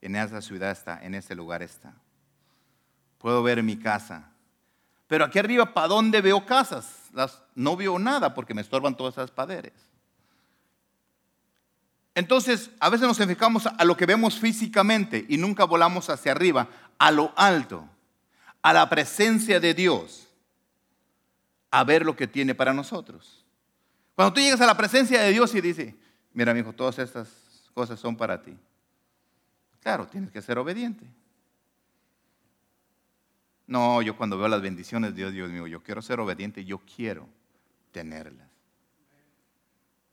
[0.00, 1.92] en esa ciudad está, en ese lugar está.
[3.18, 4.30] Puedo ver mi casa.
[5.08, 7.10] Pero aquí arriba, ¿para dónde veo casas?
[7.12, 9.74] Las, no veo nada porque me estorban todas esas paderes.
[12.14, 16.66] Entonces, a veces nos enfocamos a lo que vemos físicamente y nunca volamos hacia arriba,
[16.96, 17.86] a lo alto,
[18.62, 20.30] a la presencia de Dios
[21.70, 23.41] a ver lo que tiene para nosotros.
[24.14, 25.94] Cuando tú llegas a la presencia de Dios y dices,
[26.32, 27.28] mira, mi hijo, todas estas
[27.74, 28.56] cosas son para ti.
[29.80, 31.06] Claro, tienes que ser obediente.
[33.66, 36.78] No, yo cuando veo las bendiciones de Dios, Dios mío, yo quiero ser obediente, yo
[36.78, 37.28] quiero
[37.90, 38.48] tenerlas.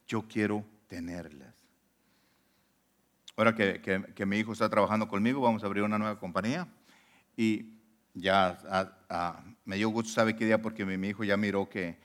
[0.07, 1.53] Yo quiero tenerlas.
[3.35, 3.81] Ahora que,
[4.15, 6.67] que mi hijo está trabajando conmigo, vamos a abrir una nueva compañía
[7.38, 7.79] y
[8.13, 8.57] ya
[9.65, 10.62] me dio gusto, ¿sabe qué día?
[10.62, 11.97] Porque mi, hijo ya miró que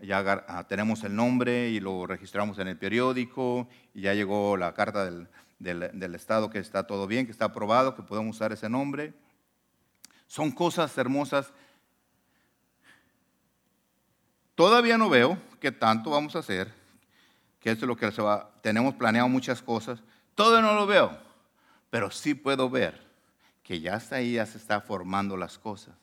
[0.00, 4.74] ya ah, tenemos el nombre y lo registramos en el periódico y ya llegó la
[4.74, 5.28] carta del,
[5.58, 9.14] del, Estado que está todo bien, que está aprobado, que podemos usar ese nombre.
[10.26, 11.52] Son cosas hermosas.
[14.54, 16.72] Todavía no veo qué tanto vamos a hacer,
[17.60, 18.50] que es lo que se va.
[18.62, 20.02] Tenemos planeado muchas cosas.
[20.34, 21.16] Todavía no lo veo,
[21.90, 23.02] pero sí puedo ver
[23.62, 25.94] que ya está ahí, ya se está formando las cosas.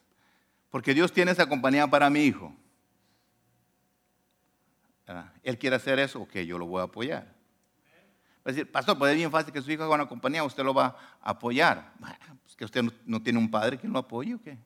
[0.69, 2.55] Porque Dios tiene esa compañía para mi hijo.
[5.43, 7.23] Él quiere hacer eso, ok, yo lo voy a apoyar.
[8.45, 10.63] Va a decir, pastor, pues es bien fácil que su hijo haga una compañía, usted
[10.63, 11.93] lo va a apoyar.
[11.99, 14.57] Bueno, pues que usted no, tiene un padre que lo apoye o qué.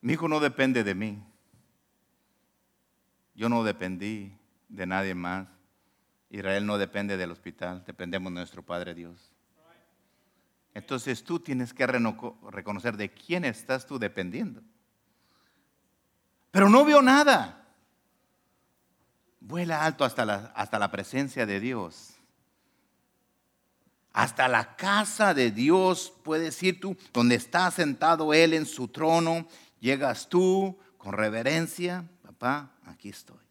[0.00, 1.22] Mi hijo no depende de mí.
[3.34, 4.36] Yo no dependí
[4.68, 5.46] de nadie más.
[6.28, 9.31] Israel no depende del hospital, dependemos de nuestro Padre Dios.
[10.74, 14.62] Entonces tú tienes que reconocer de quién estás tú dependiendo.
[16.50, 17.66] Pero no veo nada.
[19.40, 22.14] Vuela alto hasta la, hasta la presencia de Dios.
[24.12, 29.46] Hasta la casa de Dios, puedes ir tú, donde está sentado Él en su trono.
[29.80, 32.04] Llegas tú con reverencia.
[32.22, 33.42] Papá, aquí estoy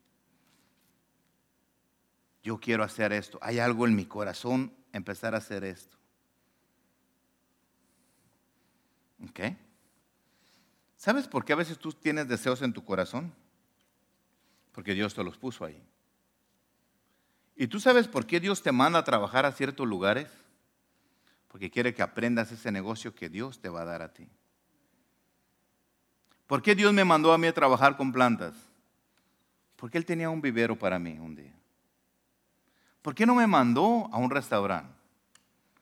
[2.43, 3.37] yo quiero hacer esto.
[3.41, 5.97] Hay algo en mi corazón, empezar a hacer esto.
[10.95, 13.33] ¿Sabes por qué a veces tú tienes deseos en tu corazón?
[14.71, 15.81] Porque Dios te los puso ahí.
[17.55, 20.29] ¿Y tú sabes por qué Dios te manda a trabajar a ciertos lugares?
[21.47, 24.27] Porque quiere que aprendas ese negocio que Dios te va a dar a ti.
[26.47, 28.53] ¿Por qué Dios me mandó a mí a trabajar con plantas?
[29.75, 31.53] Porque Él tenía un vivero para mí un día.
[33.01, 34.93] ¿Por qué no me mandó a un restaurante?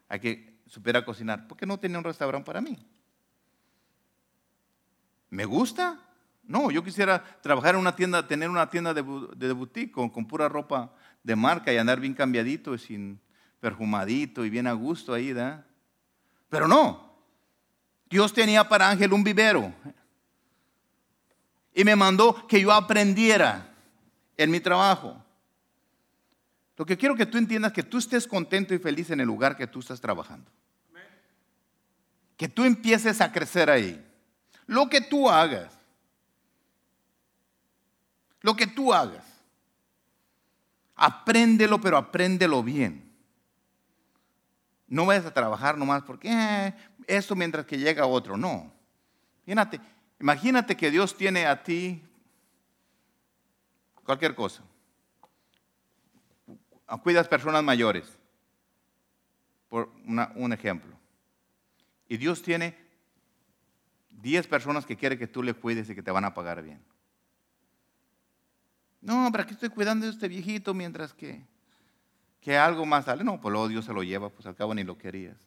[0.08, 1.48] A que supiera cocinar.
[1.48, 2.78] ¿Por qué no tenía un restaurante para mí?
[5.30, 6.00] ¿Me gusta?
[6.44, 9.02] No, yo quisiera trabajar en una tienda, tener una tienda de,
[9.54, 10.92] boutique con, pura ropa
[11.24, 13.20] de marca y andar bien cambiadito, y sin
[13.60, 15.64] perfumadito y bien a gusto ahí, ¿da?
[16.50, 17.14] Pero no.
[18.10, 19.72] Dios tenía para Ángel un vivero.
[21.76, 23.72] Y me mandó que yo aprendiera
[24.36, 25.24] en mi trabajo.
[26.78, 29.28] Lo que quiero que tú entiendas es que tú estés contento y feliz en el
[29.28, 30.50] lugar que tú estás trabajando.
[32.36, 34.09] que tú empieces a crecer ahí.
[34.70, 35.74] Lo que tú hagas.
[38.42, 39.26] Lo que tú hagas.
[40.96, 43.12] Apréndelo, pero apréndelo bien.
[44.88, 46.76] No vayas a trabajar nomás porque eh,
[47.08, 48.38] eso mientras que llega otro.
[48.38, 48.72] No.
[49.48, 49.82] Imagínate,
[50.20, 52.04] imagínate que Dios tiene a ti
[54.04, 54.62] cualquier cosa.
[57.02, 58.06] Cuidas personas mayores,
[59.68, 60.96] por un ejemplo.
[62.08, 62.89] Y Dios tiene
[64.22, 66.82] 10 personas que quiere que tú le cuides y que te van a pagar bien.
[69.02, 71.46] No, ¿para qué estoy cuidando de este viejito mientras que,
[72.42, 73.24] que algo más sale?
[73.24, 75.38] No, pues luego Dios se lo lleva, pues al cabo ni lo querías.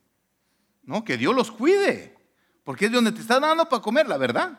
[0.83, 2.17] No, que Dios los cuide,
[2.65, 4.59] porque es de donde te está dando para comer, la verdad.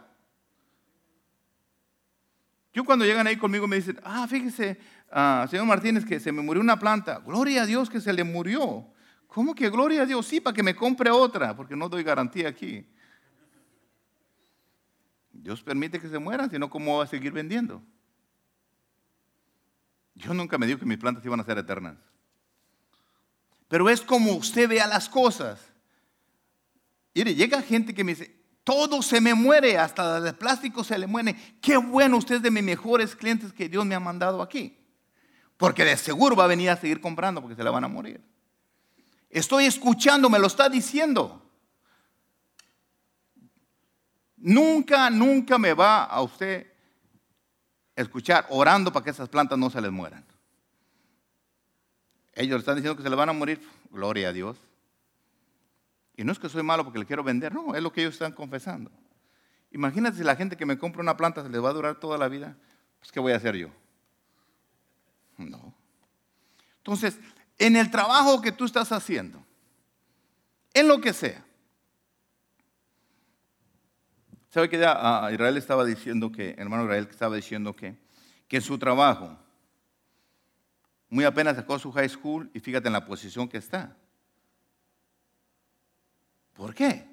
[2.74, 4.80] Yo cuando llegan ahí conmigo me dicen, ah, fíjese,
[5.12, 7.20] ah, señor Martínez, que se me murió una planta.
[7.20, 8.88] Gloria a Dios que se le murió.
[9.28, 10.26] ¿Cómo que gloria a Dios?
[10.26, 12.86] Sí, para que me compre otra, porque no doy garantía aquí.
[15.44, 17.84] Dios permite que se mueran, si no, ¿cómo va a seguir vendiendo?
[20.16, 21.98] Yo nunca me digo que mis plantas iban a ser eternas.
[23.68, 25.60] Pero es como usted vea las cosas.
[27.14, 28.34] Mire, llega gente que me dice,
[28.64, 31.36] todo se me muere, hasta de plástico se le muere.
[31.62, 34.78] Qué bueno, usted es de mis mejores clientes que Dios me ha mandado aquí.
[35.58, 38.24] Porque de seguro va a venir a seguir comprando porque se le van a morir.
[39.30, 41.43] Estoy escuchando, me lo está diciendo.
[44.46, 46.68] Nunca, nunca me va a usted
[47.96, 50.26] escuchar orando para que esas plantas no se les mueran.
[52.34, 53.66] Ellos están diciendo que se les van a morir.
[53.90, 54.58] Gloria a Dios.
[56.18, 58.16] Y no es que soy malo porque le quiero vender, no, es lo que ellos
[58.16, 58.92] están confesando.
[59.72, 62.18] Imagínate si la gente que me compra una planta se les va a durar toda
[62.18, 62.58] la vida,
[63.00, 63.70] pues ¿qué voy a hacer yo?
[65.38, 65.74] No.
[66.80, 67.18] Entonces,
[67.60, 69.42] en el trabajo que tú estás haciendo,
[70.74, 71.46] en lo que sea,
[74.54, 77.98] ¿sabe que ya Israel estaba diciendo que, hermano Israel estaba diciendo que,
[78.48, 79.36] que su trabajo,
[81.10, 83.98] muy apenas sacó su high school y fíjate en la posición que está.
[86.54, 87.04] ¿Por qué?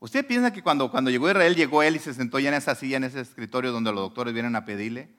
[0.00, 2.74] ¿Usted piensa que cuando, cuando llegó Israel, llegó él y se sentó ya en esa
[2.74, 5.14] silla, en ese escritorio donde los doctores vienen a pedirle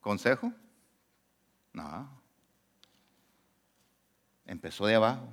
[0.00, 0.52] consejo?
[1.72, 2.20] No.
[4.44, 5.32] Empezó de abajo.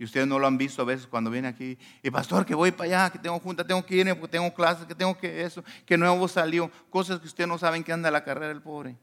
[0.00, 1.76] Y ustedes no lo han visto a veces cuando viene aquí.
[2.02, 4.86] Y pastor, que voy para allá, que tengo junta, tengo que ir, porque tengo clases,
[4.86, 6.70] que tengo que eso, que nuevo salió.
[6.88, 8.96] Cosas que ustedes no saben que anda la carrera del pobre.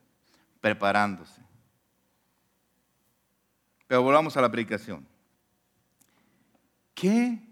[0.60, 1.40] Preparándose.
[3.86, 5.08] Pero volvamos a la predicación.
[6.96, 7.44] Qué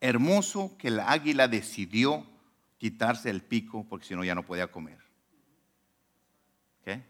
[0.00, 2.26] hermoso que la águila decidió
[2.78, 5.00] quitarse el pico porque si no ya no podía comer.
[6.82, 7.02] ¿Qué?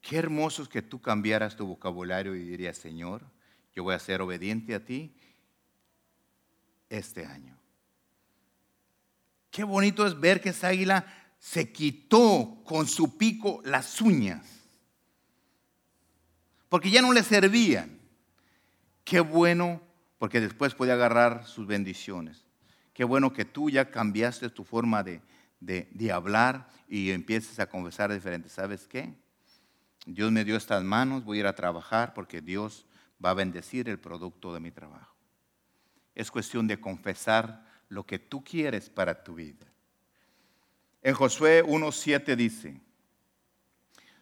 [0.00, 3.22] Qué hermoso es que tú cambiaras tu vocabulario y dirías, Señor,
[3.74, 5.14] yo voy a ser obediente a ti
[6.88, 7.56] este año.
[9.50, 11.04] Qué bonito es ver que esa águila
[11.38, 14.60] se quitó con su pico las uñas
[16.70, 17.98] porque ya no le servían.
[19.04, 19.82] Qué bueno,
[20.18, 22.46] porque después puede agarrar sus bendiciones.
[22.94, 25.20] Qué bueno que tú ya cambiaste tu forma de,
[25.60, 28.48] de, hablar y empieces a confesar diferente.
[28.48, 29.12] ¿Sabes qué?
[30.06, 32.86] Dios me dio estas manos, voy a ir a trabajar porque Dios
[33.24, 35.14] va a bendecir el producto de mi trabajo.
[36.14, 39.66] Es cuestión de confesar lo que tú quieres para tu vida.
[41.02, 42.80] En Josué 1.7 dice,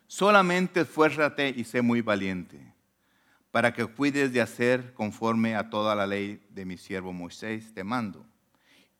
[0.07, 2.75] Solamente esfuérzate y sé muy valiente,
[3.51, 7.85] para que cuides de hacer conforme a toda la ley de mi siervo Moisés, te
[7.85, 8.27] mando.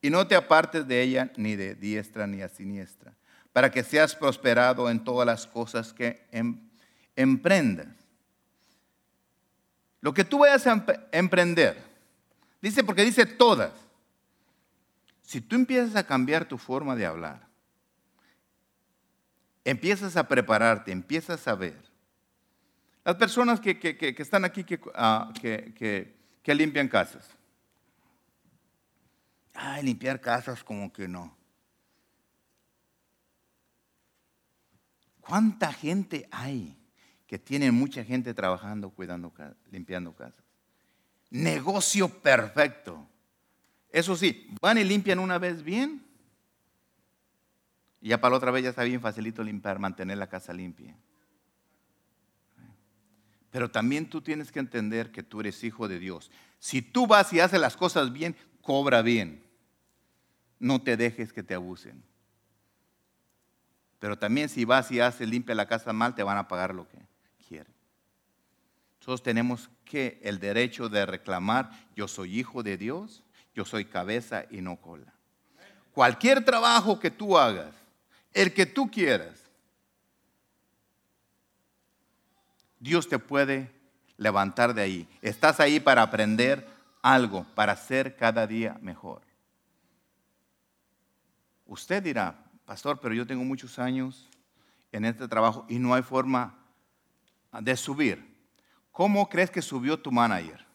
[0.01, 3.15] Y no te apartes de ella ni de diestra ni a siniestra,
[3.51, 6.68] para que seas prosperado en todas las cosas que em,
[7.19, 7.87] emprendas.
[9.99, 11.83] Lo que tú vayas a emprender,
[12.61, 13.73] dice porque dice todas.
[15.21, 17.45] Si tú empiezas a cambiar tu forma de hablar,
[19.65, 21.77] empiezas a prepararte, empiezas a ver.
[23.03, 24.65] Las personas que, están aquí
[24.95, 27.29] ah, que, que limpian casas.
[29.53, 31.37] Ay, limpiar casas como que no.
[35.19, 36.78] ¿Cuánta gente hay
[37.29, 39.31] que tiene mucha gente trabajando, cuidando,
[39.71, 40.43] limpiando casas?
[41.29, 43.07] Negocio perfecto.
[43.91, 46.09] Eso sí, van y limpian una vez bien
[48.01, 50.97] y ya para la otra vez ya está bien facilito limpiar, mantener la casa limpia.
[53.51, 56.31] Pero también tú tienes que entender que tú eres hijo de Dios.
[56.57, 59.43] Si tú vas y haces las cosas bien, cobra bien.
[60.57, 62.03] No te dejes que te abusen.
[63.99, 66.87] Pero también si vas y haces limpia la casa mal, te van a pagar lo
[66.87, 67.08] que.
[69.09, 73.23] Nosotros tenemos que el derecho de reclamar, yo soy hijo de Dios,
[73.55, 75.11] yo soy cabeza y no cola.
[75.93, 77.73] Cualquier trabajo que tú hagas,
[78.33, 79.49] el que tú quieras,
[82.79, 83.71] Dios te puede
[84.15, 85.07] levantar de ahí.
[85.23, 86.67] Estás ahí para aprender
[87.01, 89.23] algo, para ser cada día mejor.
[91.65, 94.29] Usted dirá, pastor, pero yo tengo muchos años
[94.91, 96.59] en este trabajo y no hay forma
[97.59, 98.28] de subir.
[98.99, 100.65] ¿Cómo crees que subió tu manager?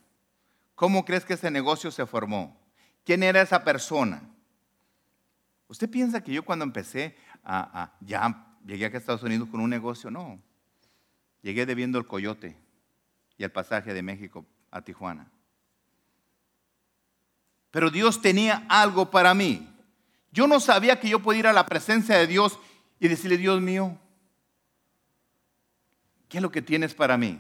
[0.75, 2.59] ¿Cómo crees que ese negocio se formó?
[3.05, 4.23] ¿Quién era esa persona?
[5.69, 9.69] ¿Usted piensa que yo cuando empecé a, ya llegué aquí a Estados Unidos con un
[9.69, 10.11] negocio?
[10.11, 10.41] No.
[11.43, 12.57] Llegué debiendo el coyote
[13.37, 15.31] y el pasaje de México a Tijuana.
[17.71, 19.69] Pero Dios tenía algo para mí.
[20.33, 22.59] Yo no sabía que yo podía ir a la presencia de Dios
[22.99, 23.99] y decirle, Dios mío,
[26.31, 27.39] ¿qué es lo que tienes para mí?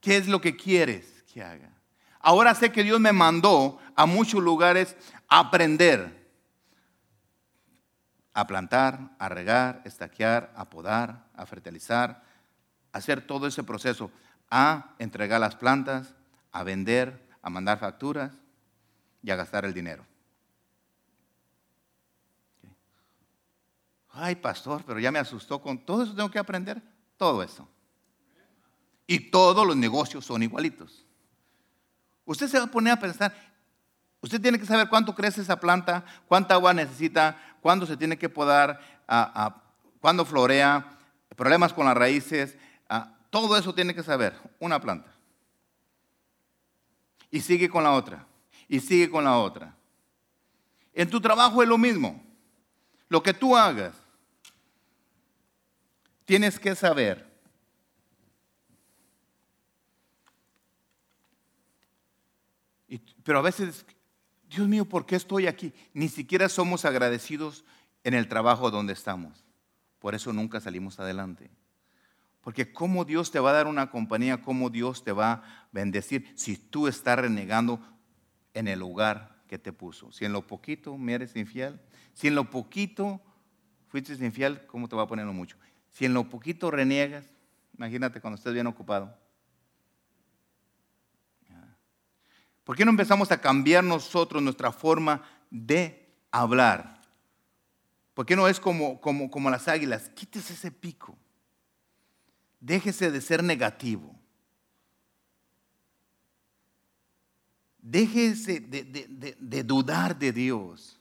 [0.00, 1.72] ¿Qué es lo que quieres que haga?
[2.20, 4.96] Ahora sé que Dios me mandó a muchos lugares
[5.28, 6.28] a aprender,
[8.32, 12.22] a plantar, a regar, estaquear, a podar, a fertilizar,
[12.92, 14.10] a hacer todo ese proceso,
[14.50, 16.14] a entregar las plantas,
[16.52, 18.32] a vender, a mandar facturas
[19.22, 20.04] y a gastar el dinero.
[24.10, 26.82] Ay, pastor, pero ya me asustó con todo eso, tengo que aprender
[27.16, 27.68] todo eso.
[29.10, 31.04] Y todos los negocios son igualitos.
[32.26, 33.34] Usted se va a poner a pensar,
[34.20, 38.28] usted tiene que saber cuánto crece esa planta, cuánta agua necesita, cuándo se tiene que
[38.28, 38.78] podar,
[40.00, 40.98] cuándo florea,
[41.34, 42.58] problemas con las raíces,
[43.30, 45.10] todo eso tiene que saber una planta.
[47.30, 48.26] Y sigue con la otra,
[48.68, 49.74] y sigue con la otra.
[50.92, 52.22] En tu trabajo es lo mismo.
[53.08, 53.94] Lo que tú hagas,
[56.26, 57.27] tienes que saber
[63.28, 63.84] Pero a veces,
[64.48, 65.74] Dios mío, ¿por qué estoy aquí?
[65.92, 67.62] Ni siquiera somos agradecidos
[68.02, 69.44] en el trabajo donde estamos.
[69.98, 71.50] Por eso nunca salimos adelante.
[72.40, 76.32] Porque cómo Dios te va a dar una compañía, cómo Dios te va a bendecir
[76.36, 77.82] si tú estás renegando
[78.54, 80.10] en el lugar que te puso.
[80.10, 81.82] Si en lo poquito me eres infiel,
[82.14, 83.20] si en lo poquito
[83.88, 85.58] fuiste infiel, ¿cómo te va a poner lo mucho?
[85.90, 87.26] Si en lo poquito reniegas,
[87.76, 89.14] imagínate cuando estés bien ocupado.
[92.68, 97.00] ¿Por qué no empezamos a cambiar nosotros nuestra forma de hablar?
[98.12, 100.10] ¿Por qué no es como, como, como las águilas?
[100.10, 101.16] Quítese ese pico.
[102.60, 104.14] Déjese de ser negativo.
[107.78, 111.00] Déjese de, dudar de Dios.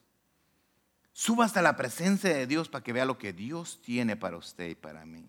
[1.11, 4.69] Suba hasta la presencia de Dios para que vea lo que Dios tiene para usted
[4.69, 5.27] y para mí.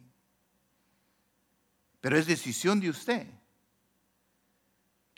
[2.00, 3.26] Pero es decisión de usted.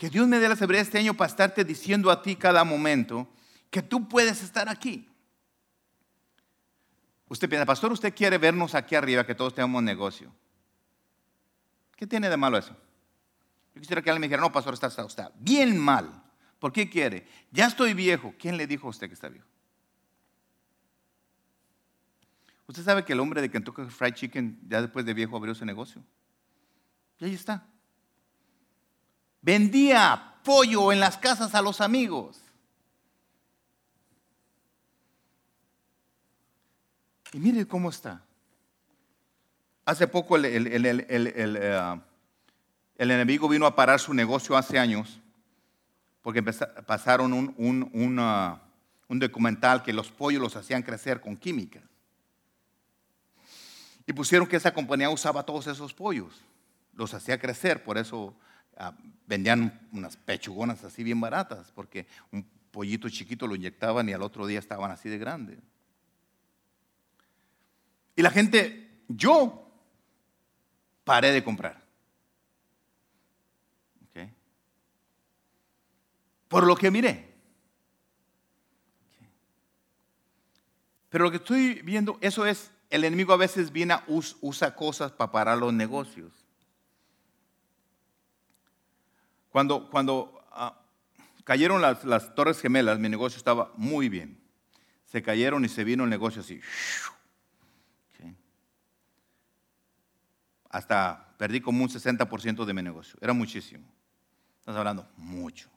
[0.00, 3.28] Que Dios me dé la sabiduría este año para estarte diciendo a ti cada momento
[3.68, 5.06] que tú puedes estar aquí.
[7.28, 10.32] Usted piensa, pastor, usted quiere vernos aquí arriba, que todos tengamos negocio.
[11.96, 12.74] ¿Qué tiene de malo eso?
[13.74, 16.10] Yo quisiera que alguien me dijera, no, pastor, está, está bien mal.
[16.58, 17.28] ¿Por qué quiere?
[17.50, 18.32] Ya estoy viejo.
[18.38, 19.46] ¿Quién le dijo a usted que está viejo?
[22.66, 25.66] Usted sabe que el hombre de Kentucky Fried Chicken ya después de viejo abrió su
[25.66, 26.02] negocio.
[27.18, 27.69] Y ahí está.
[29.42, 32.42] Vendía pollo en las casas a los amigos.
[37.32, 38.22] Y mire cómo está.
[39.84, 42.00] Hace poco el, eh,
[42.98, 45.20] enemigo vino a parar su negocio hace años
[46.22, 51.80] porque pasaron uh, un, documental que los pollos los hacían crecer con química.
[54.06, 56.40] Y pusieron que esa compañía usaba todos esos pollos,
[56.94, 58.34] los hacía crecer, por eso
[58.82, 58.94] Ah,
[59.26, 64.46] vendían unas pechugonas así bien baratas, porque un pollito chiquito lo inyectaban y al otro
[64.46, 65.58] día estaban así de grandes.
[68.16, 69.70] Y la gente, yo
[71.04, 71.78] paré de comprar.
[76.48, 77.32] Por lo que miré.
[81.10, 85.12] Pero lo que estoy viendo, eso es, el enemigo a veces viene, a usa cosas
[85.12, 86.39] para parar los negocios.
[89.50, 90.80] Cuando, cuando ah,
[91.44, 94.40] cayeron las, las, torres gemelas, mi negocio estaba muy bien.
[95.04, 96.60] Se cayeron y se vino el negocio así.
[100.68, 103.18] Hasta perdí como un 60% de mi negocio.
[103.20, 103.84] Era muchísimo.
[104.60, 105.68] Estás hablando mucho.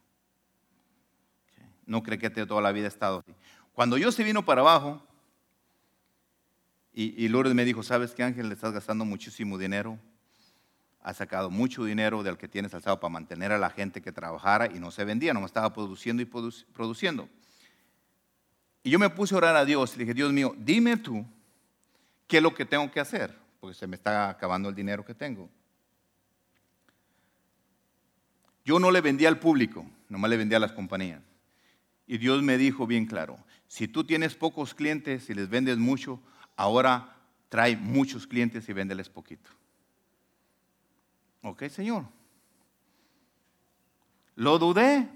[1.88, 3.34] No creo que toda la vida estado así.
[3.74, 5.02] Cuando yo se vino para abajo,
[6.94, 8.50] y, y Lourdes me dijo, ¿sabes qué Ángel?
[8.50, 9.98] Le estás gastando muchísimo dinero
[11.04, 14.68] ha sacado mucho dinero del que tienes alzado para mantener a la gente que trabajara
[14.74, 17.28] y no se vendía, no estaba produciendo y produciendo.
[18.84, 21.26] Y yo me puse a orar a Dios y le dije, Dios mío, dime tú
[22.26, 25.14] qué es lo que tengo que hacer, porque se me está acabando el dinero que
[25.14, 25.50] tengo.
[28.64, 31.22] Yo no le vendía al público, nomás le vendía a las compañías.
[32.08, 33.38] Y Dios me dijo bien claro,
[33.68, 36.22] si tú tienes pocos clientes y les vendes mucho,
[36.56, 37.18] ahora
[37.50, 39.50] trae muchos clientes y véndeles poquito.
[41.44, 42.06] Ok, Señor.
[44.36, 45.08] ¿Lo dudé?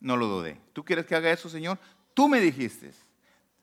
[0.00, 0.60] No lo dudé.
[0.72, 1.78] ¿Tú quieres que haga eso, Señor?
[2.12, 2.92] Tú me dijiste.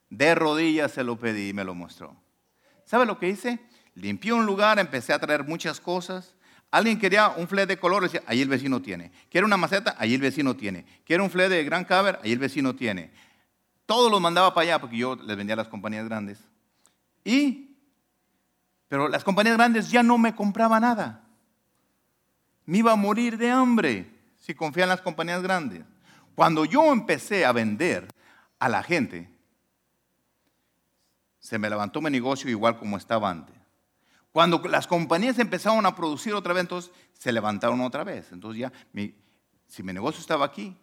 [0.10, 2.16] De rodillas se lo pedí y me lo mostró.
[2.86, 3.60] ¿Sabe lo que hice?
[3.96, 6.36] Limpié un lugar, empecé a traer muchas cosas.
[6.72, 9.12] Alguien quería un fle de color, decía, ahí el vecino tiene.
[9.30, 10.86] Quiere una maceta, ahí el vecino tiene.
[11.06, 13.12] Quiere un fle de gran caber, ahí el vecino tiene.
[13.86, 16.40] Todos los mandaba para allá porque yo les vendía a las compañías grandes.
[17.26, 17.78] Y,
[18.88, 21.28] pero las compañías grandes ya no me compraban nada
[22.66, 24.10] me iba a morir de hambre
[24.40, 25.84] si confía en las compañías grandes.
[26.36, 28.08] Cuando yo empecé a vender
[28.60, 29.30] a la gente,
[31.40, 33.56] se me levantó mi negocio igual como estaba antes.
[34.32, 38.32] Cuando las compañías empezaron a producir otra vez, entonces se levantaron otra vez.
[38.32, 38.72] Entonces ya,
[39.68, 40.78] si mi negocio estaba aquí,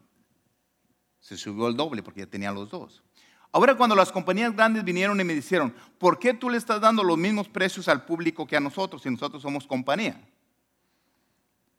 [1.20, 3.02] se subió el doble porque ya tenía los dos.
[3.50, 7.02] Ahora cuando las compañías grandes vinieron y me dijeron, ¿por qué tú le estás dando
[7.02, 10.20] los mismos precios al público que a nosotros si nosotros somos compañía?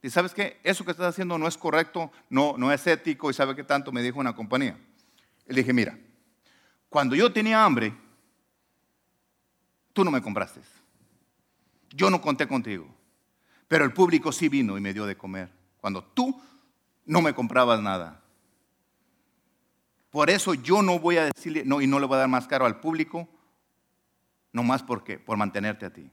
[0.01, 3.33] Y sabes qué, eso que estás haciendo no es correcto, no, no es ético y
[3.33, 4.77] sabe qué tanto me dijo una compañía.
[5.47, 5.97] Le dije, mira,
[6.87, 7.93] cuando yo tenía hambre,
[9.93, 10.61] tú no me compraste.
[11.89, 12.87] Yo no conté contigo.
[13.67, 15.51] Pero el público sí vino y me dio de comer.
[15.81, 16.39] Cuando tú
[17.05, 18.21] no me comprabas nada.
[20.09, 22.47] Por eso yo no voy a decirle, no, y no le voy a dar más
[22.47, 23.27] caro al público,
[24.51, 26.09] no más porque, por mantenerte a ti.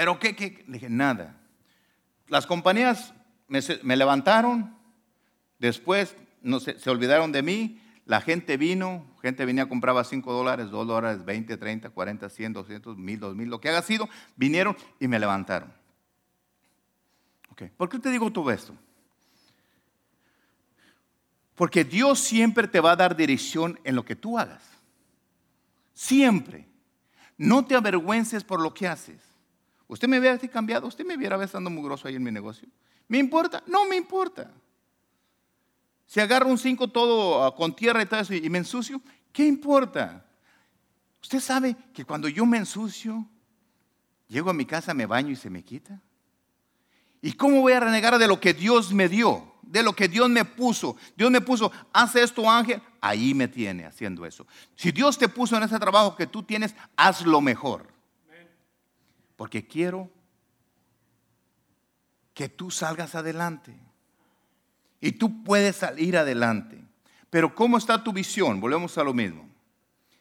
[0.00, 0.34] ¿Pero qué?
[0.34, 0.64] qué?
[0.66, 1.36] Le dije, nada.
[2.28, 3.12] Las compañías
[3.48, 4.74] me, levantaron,
[5.58, 10.70] después no, se, se olvidaron de mí, la gente vino, gente venía, compraba 5 dólares,
[10.70, 15.06] 2 dólares, 20, 30, 40, 100, 200, 1000, 2000, lo que haga sido, vinieron y
[15.06, 15.70] me levantaron.
[17.50, 17.68] Okay.
[17.68, 18.74] ¿Por qué te digo todo esto?
[21.54, 24.62] Porque Dios siempre te va a dar dirección en lo que tú hagas.
[25.92, 26.66] Siempre.
[27.36, 29.29] No te avergüences por lo que haces.
[29.90, 32.68] Usted me hubiera cambiado, usted me hubiera estando mugroso ahí en mi negocio.
[33.08, 33.60] ¿Me importa?
[33.66, 34.48] No me importa.
[36.06, 39.44] Si agarro un 5 todo ah, con tierra y todo eso y me ensucio, ¿qué
[39.44, 40.24] importa?
[41.20, 43.26] Usted sabe que cuando yo me ensucio,
[44.28, 46.00] llego a mi casa, me baño y se me quita.
[47.20, 49.54] ¿Y cómo voy a renegar de lo que Dios me dio?
[49.62, 50.96] De lo que Dios me puso.
[51.16, 54.46] Dios me puso, hace esto ángel, ahí me tiene haciendo eso.
[54.76, 57.89] Si Dios te puso en ese trabajo que tú tienes, haz lo mejor
[59.40, 60.10] porque quiero
[62.34, 63.74] que tú salgas adelante.
[65.00, 66.78] Y tú puedes salir adelante.
[67.30, 68.60] Pero ¿cómo está tu visión?
[68.60, 69.48] Volvemos a lo mismo.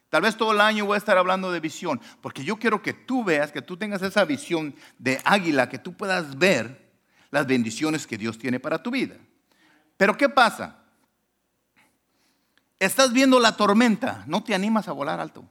[0.08, 2.94] Tal vez todo el año voy a estar hablando de visión, porque yo quiero que
[2.94, 6.90] tú veas, que tú tengas esa visión de águila, que tú puedas ver
[7.30, 9.18] las bendiciones que Dios tiene para tu vida.
[9.98, 10.82] Pero ¿qué pasa?
[12.80, 15.44] Estás viendo la tormenta, no te animas a volar alto.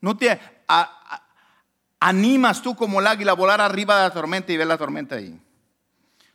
[0.00, 0.55] No te
[2.00, 5.16] animas tú como el águila a volar arriba de la tormenta y ver la tormenta
[5.16, 5.40] ahí.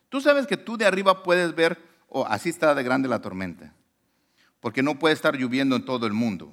[0.09, 3.73] Tú sabes que tú de arriba puedes ver, o así está de grande la tormenta,
[4.59, 6.51] porque no puede estar lloviendo en todo el mundo.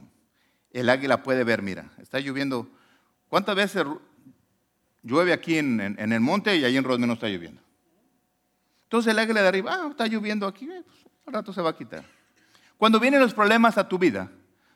[0.71, 2.69] El águila puede ver, mira, está lloviendo.
[3.29, 3.85] ¿Cuántas veces
[5.03, 7.61] llueve aquí en, el monte y ahí en Rosme no está lloviendo?
[8.85, 11.71] Entonces el águila de arriba, ah, está lloviendo aquí, eh, pues, al rato se va
[11.71, 12.05] a quitar.
[12.77, 14.31] Cuando vienen los problemas a tu vida,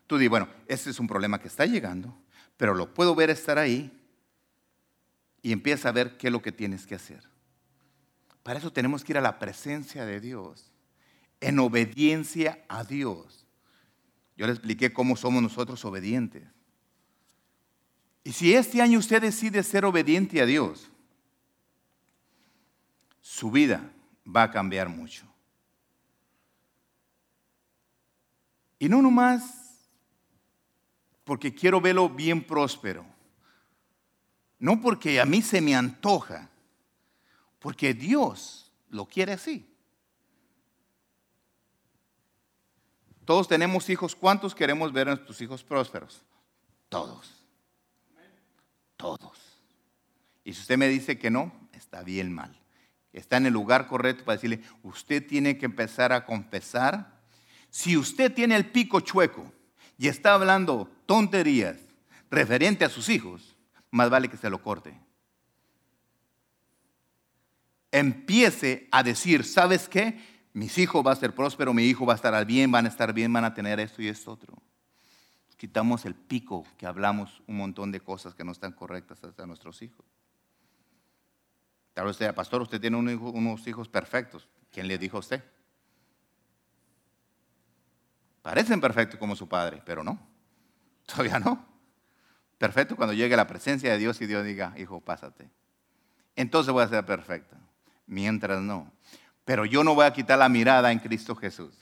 [0.06, 2.14] tú dices, bueno, este es un problema que está llegando,
[2.56, 3.90] pero lo puedo ver estar ahí
[5.42, 7.28] y empieza a ver qué es lo que tienes que hacer.
[8.42, 10.72] Para eso tenemos que ir a la presencia de Dios,
[11.40, 13.46] en obediencia a Dios.
[14.36, 16.44] Yo le expliqué cómo somos nosotros obedientes.
[18.24, 20.90] Y si este año usted decide ser obediente a Dios,
[23.20, 23.92] su vida
[24.24, 25.26] va a cambiar mucho.
[28.78, 29.61] Y no nomás
[31.32, 33.06] porque quiero verlo bien próspero.
[34.58, 36.50] No porque a mí se me antoja,
[37.58, 39.66] porque Dios lo quiere así.
[43.24, 44.14] Todos tenemos hijos.
[44.14, 46.20] ¿Cuántos queremos ver a nuestros hijos prósperos?
[46.90, 47.32] Todos.
[48.98, 49.38] Todos.
[50.44, 52.60] Y si usted me dice que no, está bien mal.
[53.14, 57.22] Está en el lugar correcto para decirle, usted tiene que empezar a confesar.
[57.70, 59.50] Si usted tiene el pico chueco,
[60.02, 61.78] y está hablando tonterías
[62.28, 63.54] referente a sus hijos,
[63.92, 64.98] más vale que se lo corte.
[67.92, 70.20] Empiece a decir, ¿sabes qué?
[70.54, 73.12] Mis hijos va a ser próspero, mi hijo va a estar bien, van a estar
[73.12, 74.60] bien, van a tener esto y esto otro.
[75.56, 79.82] Quitamos el pico que hablamos un montón de cosas que no están correctas hacia nuestros
[79.82, 80.04] hijos.
[81.94, 84.48] Tal vez usted, pastor, usted tiene unos hijos perfectos.
[84.72, 85.44] ¿Quién le dijo a usted?
[88.42, 90.18] Parecen perfectos como su padre, pero no.
[91.06, 91.64] Todavía no.
[92.58, 95.50] Perfecto cuando llegue la presencia de Dios y Dios diga, hijo, pásate.
[96.36, 97.56] Entonces voy a ser perfecto.
[98.06, 98.92] Mientras no.
[99.44, 101.74] Pero yo no voy a quitar la mirada en Cristo Jesús.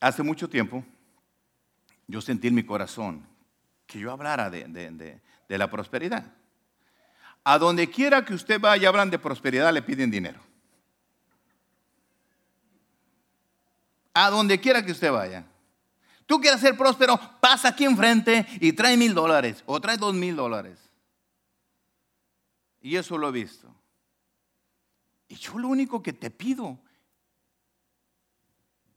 [0.00, 0.84] Hace mucho tiempo
[2.08, 3.26] yo sentí en mi corazón
[3.86, 6.24] que yo hablara de, la prosperidad.
[7.44, 10.40] A donde quiera que usted vaya, hablan de prosperidad, le piden dinero.
[14.14, 15.46] A donde quiera que usted vaya.
[16.26, 20.36] Tú quieres ser próspero, pasa aquí enfrente y trae mil dólares o trae dos mil
[20.36, 20.78] dólares.
[22.80, 23.72] Y eso lo he visto.
[25.28, 26.78] Y yo lo único que te pido,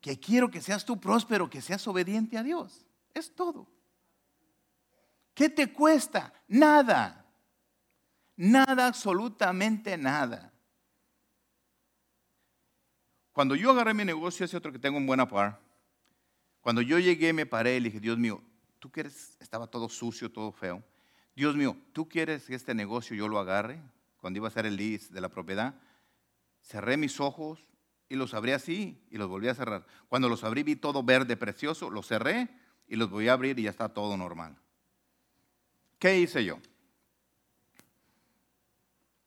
[0.01, 2.86] que quiero que seas tú próspero, que seas obediente a Dios.
[3.13, 3.68] Es todo.
[5.34, 6.34] ¿Qué te cuesta?
[6.47, 7.26] Nada.
[8.38, 10.51] Nada, absolutamente nada.
[13.36, 15.60] Cuando yo agarré mi negocio, ese otro que tengo en buena par,
[16.62, 18.42] cuando yo llegué, me paré y le dije, Dios mío,
[18.80, 20.82] tú quieres, estaba todo sucio, todo feo.
[21.36, 23.82] Dios mío, tú quieres que este negocio yo lo agarre
[24.22, 25.76] cuando iba a ser el lease de la propiedad.
[26.62, 27.60] Cerré mis ojos
[28.08, 29.86] y los abrí así y los volví a cerrar.
[30.08, 32.48] Cuando los abrí vi todo verde, precioso, los cerré
[32.88, 34.56] y los voy a abrir y ya está todo normal.
[36.00, 36.58] ¿Qué hice yo?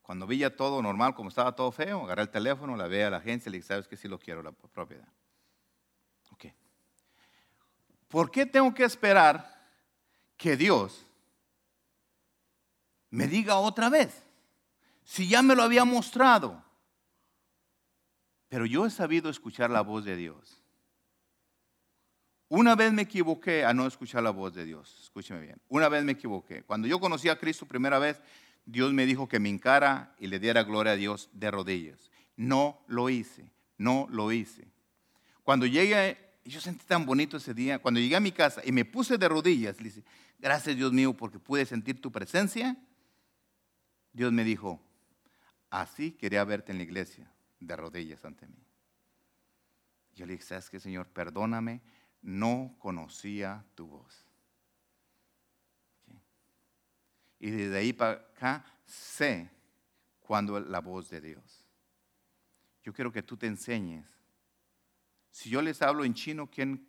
[0.09, 3.11] Cuando vi ya todo normal, como estaba todo feo, agarré el teléfono, la vi a
[3.11, 5.07] la agencia y le dije, ¿sabes que Sí lo quiero, la propiedad.
[6.31, 6.45] Ok.
[8.07, 9.69] ¿Por qué tengo que esperar
[10.35, 11.05] que Dios
[13.11, 14.23] me diga otra vez?
[15.03, 16.59] Si ya me lo había mostrado.
[18.47, 20.63] Pero yo he sabido escuchar la voz de Dios.
[22.47, 25.01] Una vez me equivoqué a no escuchar la voz de Dios.
[25.03, 25.61] Escúcheme bien.
[25.67, 26.63] Una vez me equivoqué.
[26.63, 28.19] Cuando yo conocí a Cristo primera vez,
[28.71, 32.11] Dios me dijo que me encara y le diera gloria a Dios de rodillas.
[32.37, 34.67] No lo hice, no lo hice.
[35.43, 38.85] Cuando llegué, yo sentí tan bonito ese día, cuando llegué a mi casa y me
[38.85, 40.03] puse de rodillas, le dije,
[40.37, 42.77] gracias Dios mío porque pude sentir tu presencia,
[44.13, 44.79] Dios me dijo,
[45.71, 48.63] así quería verte en la iglesia, de rodillas ante mí.
[50.13, 51.07] Yo le dije, ¿sabes qué, Señor?
[51.07, 51.81] Perdóname,
[52.21, 54.28] no conocía tu voz.
[57.39, 59.49] Y desde ahí para acá sé
[60.19, 61.65] cuando la voz de Dios.
[62.83, 64.07] Yo quiero que tú te enseñes.
[65.31, 66.87] Si yo les hablo en chino, ¿quién?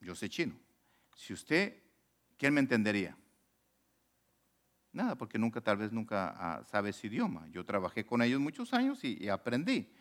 [0.00, 0.54] Yo sé chino.
[1.14, 1.82] Si usted,
[2.36, 3.16] ¿quién me entendería?
[4.92, 7.46] Nada, porque nunca, tal vez nunca ah, sabe ese idioma.
[7.48, 9.92] Yo trabajé con ellos muchos años y aprendí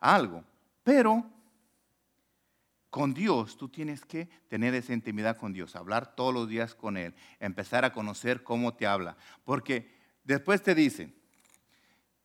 [0.00, 0.44] algo.
[0.84, 1.35] Pero
[2.96, 6.96] con Dios tú tienes que tener esa intimidad con Dios, hablar todos los días con
[6.96, 9.18] Él, empezar a conocer cómo te habla.
[9.44, 9.94] Porque
[10.24, 11.14] después te dicen,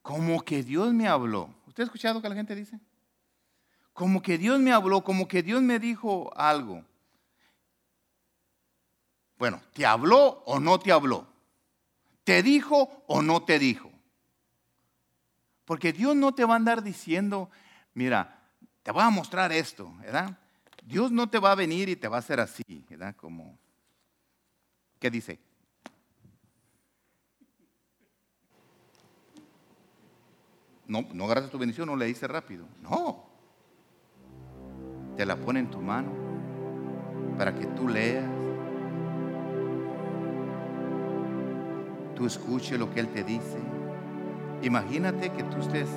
[0.02, 1.54] como que Dios me habló.
[1.68, 2.80] ¿Usted ha escuchado que la gente dice?
[3.92, 6.86] Como que Dios me habló, como que Dios me dijo algo.
[9.38, 11.28] Bueno, ¿te habló o no te habló?
[12.24, 13.92] ¿Te dijo o no te dijo?
[15.66, 17.50] Porque Dios no te va a andar diciendo,
[17.94, 18.40] mira,
[18.84, 20.38] te voy a mostrar esto, ¿verdad?
[20.82, 23.16] Dios no te va a venir y te va a hacer así, ¿verdad?
[23.16, 23.58] Como,
[25.00, 25.40] ¿qué dice?
[30.88, 32.66] No, no gracias a tu bendición, no le dice rápido.
[32.82, 33.24] No.
[35.16, 36.12] Te la pone en tu mano
[37.38, 38.26] para que tú leas.
[42.16, 43.58] Tú escuches lo que Él te dice.
[44.64, 45.90] Imagínate que tú estés,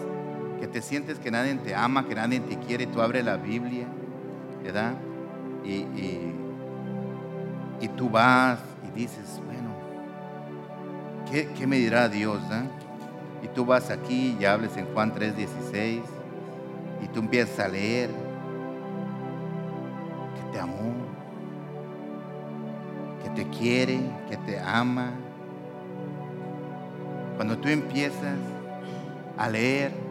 [0.61, 3.89] que te sientes que nadie te ama, que nadie te quiere, tú abres la Biblia
[4.65, 4.95] ¿verdad?
[5.63, 5.87] Y,
[7.81, 8.59] y, tú vas
[8.89, 9.71] y dices, bueno,
[11.31, 12.41] ¿qué, me dirá Dios?
[13.43, 16.01] Y tú vas aquí y hables en Juan 3:16
[17.03, 18.09] y tú empiezas a leer
[20.35, 20.95] que te amó,
[23.23, 24.01] que te quiere,
[24.31, 25.11] que te ama.
[27.37, 28.39] Cuando tú empiezas
[29.37, 30.04] a leer,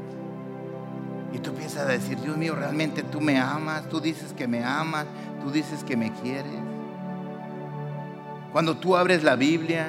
[1.33, 4.63] y tú piensas a decir, Dios mío, realmente tú me amas, tú dices que me
[4.63, 5.07] amas,
[5.43, 6.53] tú dices que me quieres.
[8.51, 9.87] Cuando tú abres la Biblia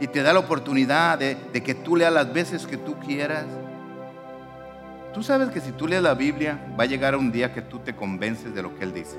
[0.00, 3.46] y te da la oportunidad de, que tú leas las veces que tú quieras,
[5.14, 7.78] tú sabes que si tú lees la Biblia va a llegar un día que tú
[7.78, 9.16] te convences de lo que Él dice.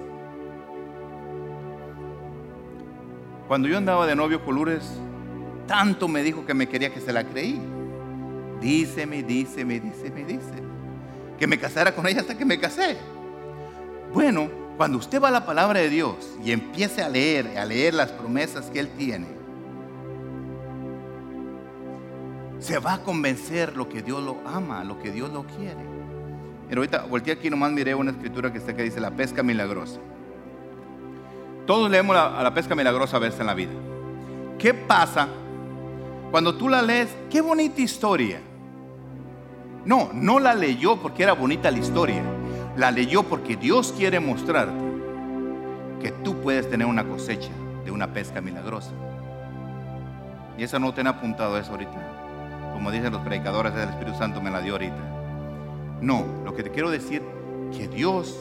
[3.47, 4.61] Cuando yo andaba de novio con
[5.67, 7.61] tanto me dijo que me quería que se la creí.
[8.59, 10.72] Díceme, díceme, díceme, díceme.
[11.43, 12.95] Que me casara con ella hasta que me casé.
[14.13, 17.95] Bueno, cuando usted va a la palabra de Dios y empiece a leer, a leer
[17.95, 19.27] las promesas que Él tiene,
[22.59, 25.83] se va a convencer lo que Dios lo ama, lo que Dios lo quiere.
[26.69, 29.99] Pero ahorita volteé aquí nomás miré una escritura que está que dice la pesca milagrosa.
[31.67, 33.73] Todos leemos la, a la pesca milagrosa a veces en la vida.
[34.57, 35.27] ¿Qué pasa
[36.31, 37.09] cuando tú la lees?
[37.29, 38.39] Qué bonita historia.
[39.85, 42.21] No, no la leyó porque era bonita la historia.
[42.77, 44.83] La leyó porque Dios quiere mostrarte
[46.01, 47.51] que tú puedes tener una cosecha
[47.83, 48.91] de una pesca milagrosa.
[50.57, 52.71] Y eso no te han apuntado eso ahorita.
[52.73, 54.95] Como dicen los predicadores del Espíritu Santo me la dio ahorita.
[56.01, 57.21] No, lo que te quiero decir
[57.71, 58.37] que Dios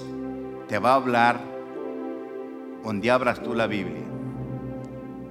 [0.68, 1.40] te va a hablar
[2.82, 4.02] donde abras tú la Biblia.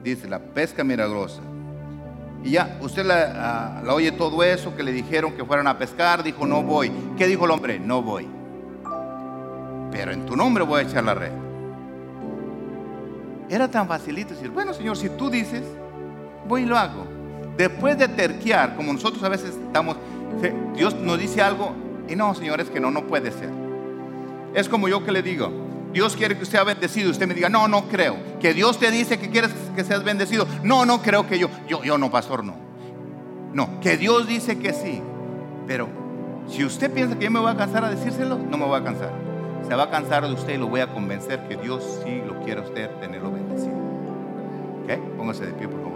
[0.04, 1.42] Dice la pesca milagrosa.
[2.44, 5.78] Y ya, usted la, ah, la, oye todo eso que le dijeron que fueran a
[5.78, 6.92] pescar, dijo no voy.
[7.18, 7.80] ¿Qué dijo el hombre?
[7.80, 8.28] No voy.
[9.92, 11.32] Pero en tu nombre voy a echar la red.
[13.50, 15.64] Era tan facilito decir, bueno Señor, si tú dices,
[16.48, 17.06] voy y lo hago.
[17.58, 19.98] Después de terquear, como nosotros a veces estamos,
[20.76, 21.74] Dios nos dice algo
[22.08, 23.50] y no, Señor, es que no, no puede ser.
[24.54, 25.50] Es como yo que le digo,
[25.94, 27.12] Dios quiere que usted sea bendecido.
[27.12, 28.18] Usted me diga, no, no creo.
[28.40, 30.48] Que Dios te dice que quieres que seas bendecido.
[30.64, 31.50] No, no creo que yo.
[31.68, 32.56] Yo, yo no, pastor, no.
[33.54, 35.02] No, que Dios dice que sí.
[35.68, 35.90] Pero
[36.48, 38.84] si usted piensa que yo me voy a cansar a decírselo, no me voy a
[38.84, 39.12] cansar.
[39.68, 42.42] Se va a cansar de usted y lo voy a convencer que Dios sí lo
[42.44, 43.76] quiere a usted tenerlo bendecido.
[44.84, 45.18] ¿Ok?
[45.18, 45.91] Póngase de pie, por favor.